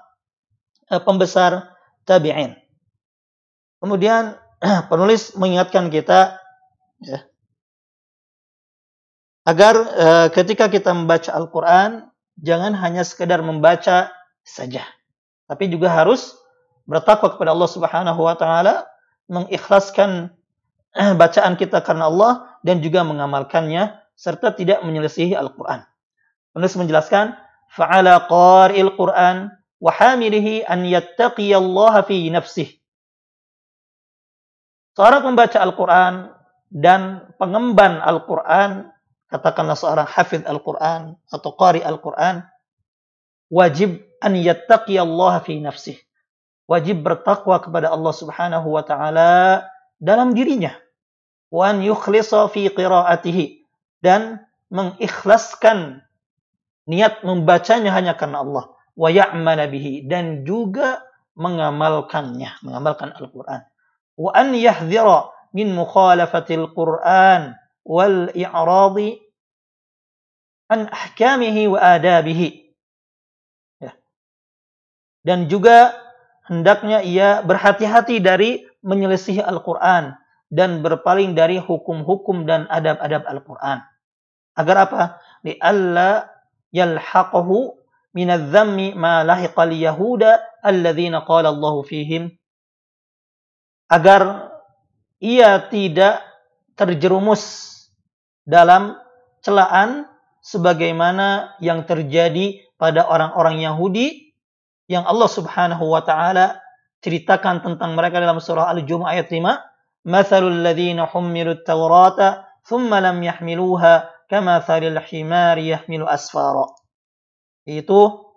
uh, 0.93 1.01
pembesar 1.01 1.73
tabi'in. 2.05 2.53
Kemudian 3.81 4.37
penulis 4.91 5.33
mengingatkan 5.37 5.89
kita 5.89 6.37
ya, 7.01 7.25
agar 9.45 9.73
uh, 9.77 10.27
ketika 10.33 10.67
kita 10.69 10.91
membaca 10.93 11.31
Al-Quran 11.33 12.09
jangan 12.41 12.77
hanya 12.77 13.01
sekedar 13.01 13.41
membaca 13.41 14.13
saja, 14.45 14.83
tapi 15.49 15.67
juga 15.67 15.91
harus 15.91 16.37
bertakwa 16.87 17.35
kepada 17.35 17.51
Allah 17.51 17.69
Subhanahu 17.69 18.21
wa 18.23 18.35
taala, 18.39 18.87
mengikhlaskan 19.27 20.31
uh, 20.95 21.13
bacaan 21.19 21.59
kita 21.59 21.83
karena 21.83 22.07
Allah 22.07 22.59
dan 22.63 22.79
juga 22.79 23.03
mengamalkannya 23.03 23.99
serta 24.17 24.55
tidak 24.55 24.81
menyelisihi 24.81 25.35
Al-Quran. 25.37 25.83
Penulis 26.55 26.73
menjelaskan, 26.73 27.37
fa'ala 27.69 28.25
qari'il 28.25 28.95
Quran 28.97 29.51
wa 29.77 29.91
hamilihi 29.93 30.65
an 30.65 30.87
yattaqiyallaha 30.87 32.01
fi 32.07 32.33
nafsih. 32.33 32.69
Seorang 34.97 35.21
pembaca 35.21 35.61
Al-Quran 35.61 36.33
dan 36.73 37.29
pengemban 37.37 38.01
Al-Quran 38.01 38.89
katakanlah 39.27 39.75
seorang 39.75 40.07
hafid 40.07 40.47
Al-Quran 40.47 41.15
atau 41.31 41.49
qari 41.55 41.83
Al-Quran, 41.83 42.43
wajib 43.51 44.03
an 44.23 44.33
Allah 44.35 45.33
fi 45.43 45.59
nafsih. 45.59 45.97
Wajib 46.67 46.99
bertakwa 46.99 47.63
kepada 47.63 47.87
Allah 47.95 48.11
Subhanahu 48.11 48.75
wa 48.75 48.83
taala 48.83 49.63
dalam 50.03 50.35
dirinya. 50.35 50.75
Wa 51.47 51.71
an 51.71 51.79
yukhlisa 51.79 52.51
fi 52.51 52.67
qiraatihi 52.67 53.63
dan 54.03 54.43
mengikhlaskan 54.67 56.03
niat 56.91 57.23
membacanya 57.23 57.95
hanya 57.95 58.19
karena 58.19 58.43
Allah. 58.43 58.75
Wa 58.99 59.07
ya'mala 59.07 59.71
bihi 59.71 60.11
dan 60.11 60.43
juga 60.43 61.07
mengamalkannya, 61.39 62.65
mengamalkan 62.67 63.15
Al-Quran. 63.15 63.63
Wa 64.19 64.31
an 64.35 64.51
yahdhira 64.51 65.31
min 65.55 65.71
mukhalafatil 65.71 66.73
Quran 66.75 67.55
wal 67.87 68.27
i'radi 68.35 69.15
an 70.67 70.91
ahkamihi 70.91 71.71
wa 71.71 71.79
adabihi. 71.79 72.75
Ya. 73.79 73.95
Dan 75.23 75.47
juga 75.47 75.95
hendaknya 76.51 76.99
ia 76.99 77.39
berhati-hati 77.47 78.19
dari 78.19 78.67
menyelisihi 78.83 79.39
Al-Quran 79.39 80.19
dan 80.51 80.83
berpaling 80.83 81.35
dari 81.35 81.59
hukum-hukum 81.59 82.43
dan 82.43 82.67
adab-adab 82.67 83.23
Al-Quran. 83.23 83.79
Agar 84.59 84.75
apa? 84.89 85.03
Li 85.47 85.55
alla 85.59 86.27
yalhaqahu 86.75 87.75
min 88.15 88.27
adh-dhammi 88.31 88.95
ma 88.95 89.23
lahiqa 89.23 89.69
yahuda 89.71 90.43
alladzina 90.63 91.23
qala 91.23 91.55
Allah 91.55 91.75
fihim. 91.87 92.31
Agar 93.87 94.51
ia 95.23 95.63
tidak 95.71 96.19
terjerumus 96.75 97.76
dalam 98.47 98.95
celaan 99.43 100.07
sebagaimana 100.39 101.59
yang 101.59 101.83
terjadi 101.83 102.63
pada 102.79 103.03
orang-orang 103.03 103.59
Yahudi 103.59 104.31
yang 104.87 105.03
Allah 105.03 105.27
Subhanahu 105.27 105.91
wa 105.91 105.99
taala 106.07 106.63
ceritakan 107.03 107.59
tentang 107.59 107.93
mereka 107.99 108.23
dalam 108.23 108.39
surah 108.39 108.71
Al-Jumu'ah 108.71 109.19
ayat 109.19 109.27
5, 109.27 109.59
"Matsalul 110.07 110.63
ladzina 110.63 111.03
hummilut 111.11 111.67
Taurata 111.67 112.47
thumma 112.63 113.03
lam 113.03 113.19
yahmiluha 113.19 114.07
kamatsalil 114.31 114.95
himari 115.11 115.75
yahmilu 115.75 116.07
asfara." 116.07 116.71
Itu 117.67 118.31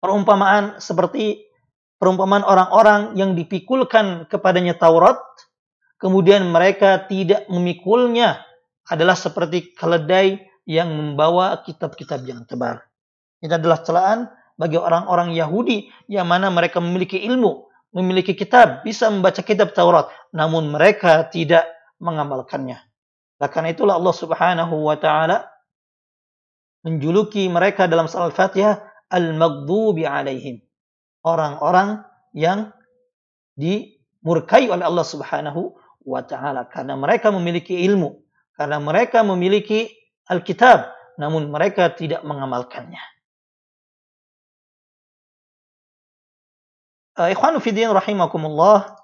perumpamaan 0.00 0.80
seperti 0.80 1.44
perumpamaan 2.00 2.42
orang-orang 2.42 3.14
yang 3.14 3.36
dipikulkan 3.36 4.26
kepadanya 4.26 4.74
Taurat 4.74 5.20
kemudian 6.02 6.48
mereka 6.50 7.06
tidak 7.06 7.46
memikulnya 7.46 8.42
adalah 8.90 9.14
seperti 9.14 9.74
keledai 9.76 10.42
yang 10.66 10.90
membawa 10.90 11.62
kitab-kitab 11.62 12.22
yang 12.26 12.46
tebal. 12.46 12.82
Ini 13.42 13.58
adalah 13.58 13.82
celaan 13.82 14.30
bagi 14.54 14.78
orang-orang 14.78 15.34
Yahudi 15.34 15.90
yang 16.06 16.30
mana 16.30 16.50
mereka 16.54 16.78
memiliki 16.78 17.18
ilmu, 17.18 17.66
memiliki 17.90 18.38
kitab, 18.38 18.86
bisa 18.86 19.10
membaca 19.10 19.42
kitab 19.42 19.74
Taurat, 19.74 20.06
namun 20.30 20.70
mereka 20.70 21.26
tidak 21.26 21.66
mengamalkannya. 21.98 22.78
Karena 23.42 23.74
itulah 23.74 23.98
Allah 23.98 24.14
Subhanahu 24.14 24.86
wa 24.86 24.94
taala 24.94 25.50
menjuluki 26.86 27.50
mereka 27.50 27.90
dalam 27.90 28.06
surah 28.06 28.30
Al-Fatihah 28.30 28.74
al-maghdubi 29.10 30.06
alaihim. 30.06 30.62
Orang-orang 31.26 32.06
yang 32.34 32.70
dimurkai 33.58 34.70
oleh 34.70 34.86
Allah 34.86 35.06
Subhanahu 35.06 35.74
wa 36.06 36.22
taala 36.22 36.70
karena 36.70 36.94
mereka 36.94 37.34
memiliki 37.34 37.82
ilmu, 37.82 38.21
karena 38.62 38.78
mereka 38.78 39.26
memiliki 39.26 39.90
Alkitab, 40.30 40.94
namun 41.18 41.50
mereka 41.50 41.90
tidak 41.90 42.22
mengamalkannya. 42.22 43.02
Uh, 47.18 47.34
ikhwanu 47.34 47.58
fiddin 47.58 47.90
rahimakumullah. 47.90 48.94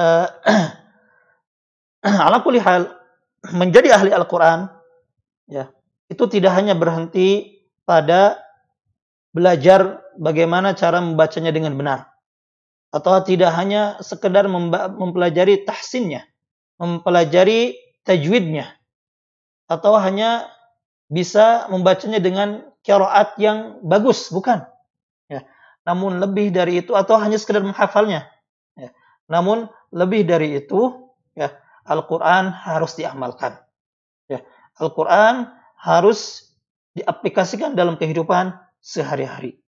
Uh, 0.00 0.32
ala 2.24 2.40
kulli 2.40 2.56
hal 2.56 2.88
menjadi 3.52 4.00
ahli 4.00 4.16
Al-Qur'an 4.16 4.72
ya, 5.44 5.68
itu 6.08 6.24
tidak 6.24 6.56
hanya 6.56 6.72
berhenti 6.72 7.60
pada 7.84 8.40
belajar 9.36 10.00
bagaimana 10.16 10.72
cara 10.72 11.04
membacanya 11.04 11.52
dengan 11.52 11.76
benar 11.76 12.08
atau 12.96 13.20
tidak 13.20 13.52
hanya 13.52 14.00
sekedar 14.00 14.48
mempelajari 14.48 15.68
tahsinnya 15.68 16.31
mempelajari 16.82 17.78
tajwidnya 18.02 18.66
atau 19.70 19.94
hanya 19.94 20.50
bisa 21.06 21.70
membacanya 21.70 22.18
dengan 22.18 22.66
qiraat 22.82 23.38
yang 23.38 23.78
bagus, 23.86 24.34
bukan. 24.34 24.66
Ya. 25.30 25.46
Namun 25.86 26.18
lebih 26.18 26.50
dari 26.50 26.82
itu 26.82 26.98
atau 26.98 27.14
hanya 27.22 27.38
sekedar 27.38 27.62
menghafalnya. 27.62 28.26
Ya. 28.74 28.90
Namun 29.30 29.70
lebih 29.94 30.26
dari 30.26 30.58
itu, 30.58 31.12
ya, 31.38 31.54
Al-Qur'an 31.86 32.50
harus 32.50 32.98
diamalkan. 32.98 33.62
Ya. 34.26 34.42
Al-Qur'an 34.82 35.54
harus 35.78 36.50
diaplikasikan 36.98 37.78
dalam 37.78 37.94
kehidupan 37.94 38.58
sehari-hari. 38.82 39.62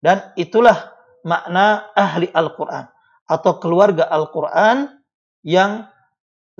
Dan 0.00 0.32
itulah 0.40 0.96
makna 1.26 1.92
ahli 1.92 2.32
Al-Qur'an 2.32 2.88
atau 3.28 3.60
keluarga 3.60 4.08
Al-Qur'an 4.08 4.99
yang 5.46 5.88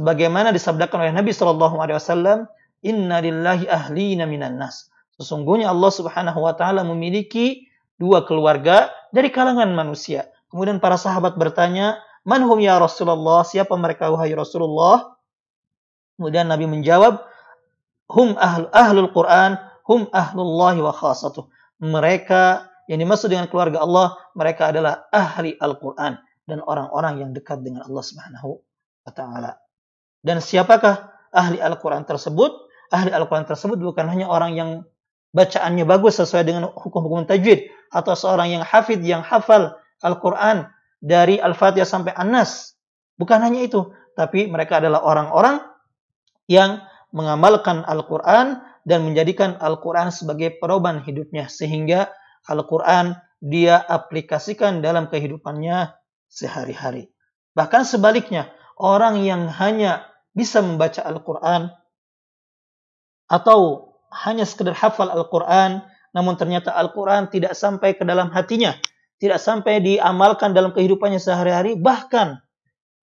sebagaimana 0.01 0.55
disabdakan 0.55 1.09
oleh 1.09 1.15
Nabi 1.15 1.31
Shallallahu 1.37 1.77
Alaihi 1.77 2.01
Wasallam 2.01 2.49
inna 2.81 3.21
lillahi 3.21 3.69
ahlina 3.69 4.25
minan 4.25 4.57
nas. 4.57 4.89
Sesungguhnya 5.21 5.69
Allah 5.69 5.93
Subhanahu 5.93 6.41
wa 6.41 6.57
taala 6.57 6.81
memiliki 6.81 7.69
dua 8.01 8.25
keluarga 8.25 8.89
dari 9.13 9.29
kalangan 9.29 9.69
manusia. 9.77 10.33
Kemudian 10.49 10.81
para 10.81 10.97
sahabat 10.97 11.37
bertanya, 11.37 12.01
"Man 12.25 12.41
hum 12.49 12.57
ya 12.57 12.81
Rasulullah? 12.81 13.45
Siapa 13.45 13.77
mereka 13.77 14.09
wahai 14.09 14.33
Rasulullah?" 14.33 15.21
Kemudian 16.17 16.49
Nabi 16.49 16.65
menjawab, 16.65 17.21
"Hum 18.09 18.41
ahlu, 18.41 18.67
ahlul 18.73 19.13
Quran, 19.13 19.61
hum 19.85 20.09
ahlullahi 20.17 20.81
wa 20.81 20.97
khasatuh." 20.97 21.45
Mereka 21.85 22.65
yang 22.89 23.05
dimaksud 23.05 23.29
dengan 23.29 23.47
keluarga 23.53 23.85
Allah, 23.85 24.17
mereka 24.33 24.73
adalah 24.73 25.05
ahli 25.13 25.55
Al-Quran 25.61 26.17
dan 26.49 26.59
orang-orang 26.65 27.23
yang 27.23 27.31
dekat 27.37 27.61
dengan 27.61 27.87
Allah 27.87 28.03
Subhanahu 28.03 28.70
wa 29.05 29.13
taala. 29.13 29.53
Dan 30.21 30.43
siapakah 30.45 31.11
ahli 31.33 31.59
Al-Quran 31.63 32.05
tersebut? 32.05 32.69
Ahli 32.91 33.15
Al-Quran 33.15 33.47
tersebut 33.47 33.79
bukan 33.79 34.11
hanya 34.11 34.27
orang 34.27 34.53
yang 34.59 34.71
bacaannya 35.31 35.87
bagus 35.87 36.19
sesuai 36.19 36.43
dengan 36.43 36.69
hukum-hukum 36.75 37.25
tajwid 37.25 37.71
atau 37.95 38.15
seorang 38.19 38.51
yang 38.61 38.65
hafid 38.67 39.01
yang 39.07 39.23
hafal 39.23 39.79
Al-Quran 40.03 40.67
dari 41.01 41.39
Al-Fatihah 41.39 41.87
sampai 41.87 42.13
An-Nas. 42.19 42.75
Bukan 43.17 43.41
hanya 43.41 43.65
itu, 43.65 43.95
tapi 44.19 44.51
mereka 44.51 44.83
adalah 44.83 45.01
orang-orang 45.07 45.63
yang 46.51 46.83
mengamalkan 47.15 47.87
Al-Quran 47.87 48.61
dan 48.85 49.07
menjadikan 49.07 49.55
Al-Quran 49.61 50.11
sebagai 50.11 50.57
perubahan 50.59 51.05
hidupnya 51.05 51.47
sehingga 51.47 52.11
Al-Quran 52.49 53.15
dia 53.41 53.81
aplikasikan 53.81 54.85
dalam 54.85 55.09
kehidupannya 55.09 55.95
sehari-hari. 56.29 57.09
Bahkan 57.57 57.83
sebaliknya, 57.89 58.53
orang 58.81 59.21
yang 59.21 59.53
hanya 59.53 60.09
bisa 60.33 60.65
membaca 60.65 61.05
Al-Quran 61.05 61.69
atau 63.29 63.93
hanya 64.11 64.43
sekedar 64.49 64.75
hafal 64.75 65.13
Al-Quran, 65.13 65.85
namun 66.17 66.35
ternyata 66.35 66.75
Al-Quran 66.75 67.31
tidak 67.31 67.55
sampai 67.55 67.95
ke 67.95 68.03
dalam 68.03 68.33
hatinya, 68.35 68.75
tidak 69.23 69.39
sampai 69.39 69.79
diamalkan 69.79 70.57
dalam 70.57 70.75
kehidupannya 70.75 71.23
sehari-hari, 71.23 71.79
bahkan 71.79 72.43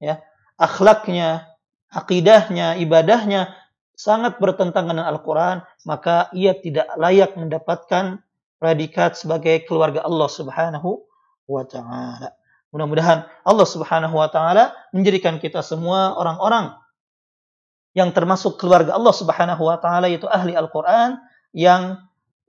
ya 0.02 0.20
akhlaknya, 0.60 1.48
akidahnya, 1.94 2.76
ibadahnya 2.82 3.56
sangat 3.96 4.42
bertentangan 4.42 4.98
dengan 4.98 5.08
Al-Quran, 5.08 5.64
maka 5.88 6.28
ia 6.36 6.58
tidak 6.58 6.92
layak 7.00 7.34
mendapatkan 7.40 8.20
predikat 8.58 9.16
sebagai 9.16 9.64
keluarga 9.64 10.04
Allah 10.04 10.30
Subhanahu 10.30 11.06
wa 11.48 11.64
taala. 11.64 12.36
Mudah-mudahan 12.76 13.24
Allah 13.48 13.68
Subhanahu 13.68 14.16
wa 14.20 14.28
taala 14.28 14.76
menjadikan 14.92 15.40
kita 15.40 15.64
semua 15.64 16.16
orang-orang 16.20 16.76
yang 17.96 18.12
termasuk 18.12 18.60
keluarga 18.60 18.94
Allah 18.94 19.16
Subhanahu 19.16 19.64
wa 19.64 19.80
taala 19.80 20.12
yaitu 20.12 20.28
ahli 20.28 20.54
Al-Qur'an 20.54 21.18
yang 21.56 21.98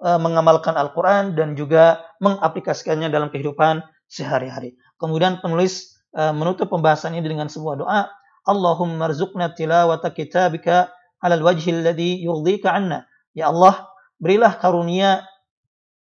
uh, 0.03 0.19
mengamalkan 0.19 0.75
Al-Qur'an 0.75 1.39
dan 1.39 1.55
juga 1.55 2.03
mengaplikasikannya 2.19 3.09
dalam 3.09 3.31
kehidupan 3.31 3.81
sehari-hari. 4.11 4.75
Kemudian 4.99 5.39
penulis 5.39 5.97
uh, 6.19 6.35
menutup 6.35 6.69
pembahasan 6.69 7.15
ini 7.15 7.31
dengan 7.31 7.47
sebuah 7.47 7.75
doa, 7.79 8.11
Allahumma 8.43 9.09
rzuqna 9.09 9.55
tilawata 9.55 10.11
kitabika 10.11 10.91
'alal 11.23 11.47
wajhi 11.47 11.71
alladhi 11.73 12.27
yurdika 12.27 12.75
'anna. 12.75 13.07
Ya 13.39 13.55
Allah, 13.55 13.87
berilah 14.19 14.59
karunia 14.59 15.23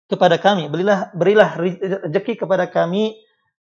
kepada 0.06 0.36
kami, 0.36 0.68
berilah 0.68 1.08
berilah 1.16 1.56
rezeki 1.56 2.44
kepada 2.44 2.68
kami 2.68 3.16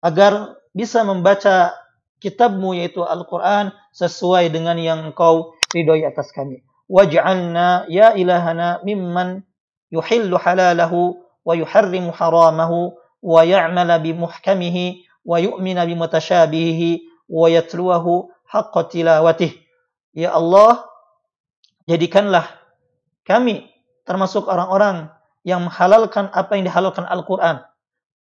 agar 0.00 0.56
bisa 0.72 1.04
membaca 1.04 1.76
kitabmu 2.20 2.76
yaitu 2.76 3.00
Al-Quran 3.04 3.72
sesuai 3.96 4.52
dengan 4.52 4.76
yang 4.76 5.12
engkau 5.12 5.56
ridhoi 5.72 6.04
atas 6.04 6.32
kami. 6.32 6.64
Waj'alna 6.90 7.86
ya 7.86 8.12
ilahana 8.18 8.82
mimman 8.82 9.46
yuhillu 9.88 10.36
halalahu 10.36 11.22
wa 11.46 11.52
yuharrimu 11.54 12.12
haramahu 12.12 12.98
wa 13.22 13.40
ya'mala 13.44 14.02
bimuhkamihi 14.02 15.06
wa 15.24 15.36
yu'mina 15.38 15.86
bimutashabihihi 15.86 17.06
wa 17.30 17.46
yatluwahu 17.46 18.28
haqqa 18.48 18.90
tilawatih. 18.90 19.54
Ya 20.10 20.34
Allah, 20.34 20.90
jadikanlah 21.86 22.50
kami 23.22 23.70
termasuk 24.02 24.50
orang-orang 24.50 25.14
yang 25.46 25.62
menghalalkan 25.64 26.28
apa 26.34 26.58
yang 26.58 26.66
dihalalkan 26.66 27.06
Al-Quran, 27.06 27.62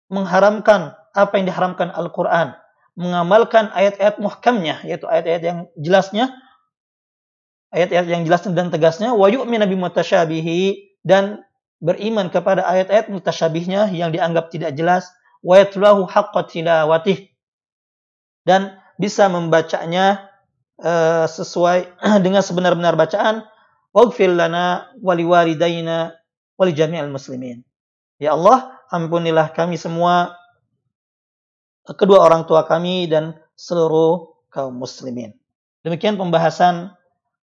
mengharamkan 0.10 0.98
apa 1.14 1.34
yang 1.38 1.46
diharamkan 1.50 1.94
Al-Quran, 1.94 2.58
mengamalkan 2.98 3.70
ayat-ayat 3.72 4.18
muhkamnya, 4.20 4.82
yaitu 4.84 5.06
ayat-ayat 5.06 5.44
yang 5.46 5.60
jelasnya, 5.78 6.34
ayat-ayat 7.72 8.06
yang 8.10 8.24
jelas 8.26 8.44
dan 8.46 8.74
tegasnya, 8.74 9.14
wa 9.14 9.30
yu'mina 9.30 9.70
mutasyabihi 9.70 10.98
dan 11.06 11.46
beriman 11.80 12.28
kepada 12.28 12.66
ayat-ayat 12.68 13.08
mutasyabihnya 13.08 13.94
yang 13.96 14.12
dianggap 14.12 14.52
tidak 14.52 14.76
jelas, 14.76 15.08
wa 15.46 15.56
yatluhu 15.56 16.10
haqqa 16.10 16.50
tilawatih 16.52 17.32
dan 18.44 18.76
bisa 19.00 19.32
membacanya 19.32 20.28
uh, 20.82 21.30
sesuai 21.30 21.88
dengan 22.26 22.44
sebenar-benar 22.44 23.00
bacaan, 23.00 23.46
waghfir 23.96 24.34
lana 24.34 24.92
wali 25.00 25.24
walidayna 25.24 26.18
wali 26.60 26.76
jami'al 26.76 27.08
muslimin. 27.08 27.64
Ya 28.20 28.36
Allah, 28.36 28.79
ampunilah 28.90 29.54
kami 29.54 29.78
semua 29.78 30.36
kedua 31.98 32.22
orang 32.22 32.46
tua 32.46 32.66
kami 32.66 33.10
dan 33.10 33.38
seluruh 33.58 34.30
kaum 34.54 34.78
muslimin. 34.78 35.34
Demikian 35.82 36.20
pembahasan 36.20 36.94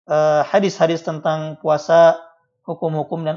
eh, 0.08 0.42
hadis-hadis 0.48 1.04
uh, 1.04 1.06
tentang 1.12 1.60
puasa, 1.60 2.18
hukum-hukum 2.64 3.22
dan 3.26 3.36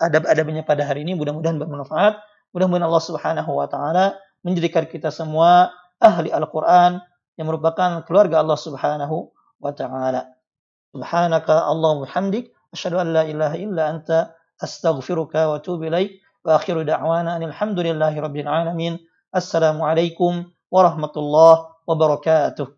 adab-adabnya 0.00 0.64
pada 0.64 0.86
hari 0.86 1.04
ini. 1.04 1.14
Mudah-mudahan 1.18 1.60
bermanfaat. 1.60 2.18
Mudah-mudahan 2.56 2.88
Allah 2.88 3.04
Subhanahu 3.04 3.50
wa 3.52 3.68
taala 3.68 4.16
menjadikan 4.40 4.88
kita 4.88 5.12
semua 5.12 5.68
ahli 6.00 6.32
Al-Qur'an 6.32 7.02
yang 7.36 7.46
merupakan 7.50 8.02
keluarga 8.08 8.40
Allah 8.40 8.56
Subhanahu 8.56 9.28
wa 9.60 9.72
taala. 9.76 10.32
Subhanaka 10.96 11.68
Allahumma 11.68 12.08
hamdik 12.08 12.50
asyhadu 12.72 12.96
an 13.04 13.12
la 13.12 13.22
ilaha 13.28 13.56
illa 13.60 13.92
anta 13.92 14.32
astaghfiruka 14.58 15.52
wa 15.52 15.60
atubu 15.60 15.92
ilaik 15.92 16.16
wa 16.46 16.56
akhiru 16.56 16.86
da'wana 16.86 17.42
alhamdulillahi 17.42 18.22
rabbil 18.22 18.48
alamin. 18.48 18.98
Assalamualaikum 19.34 20.48
warahmatullahi 20.70 21.74
wabarakatuh. 21.84 22.77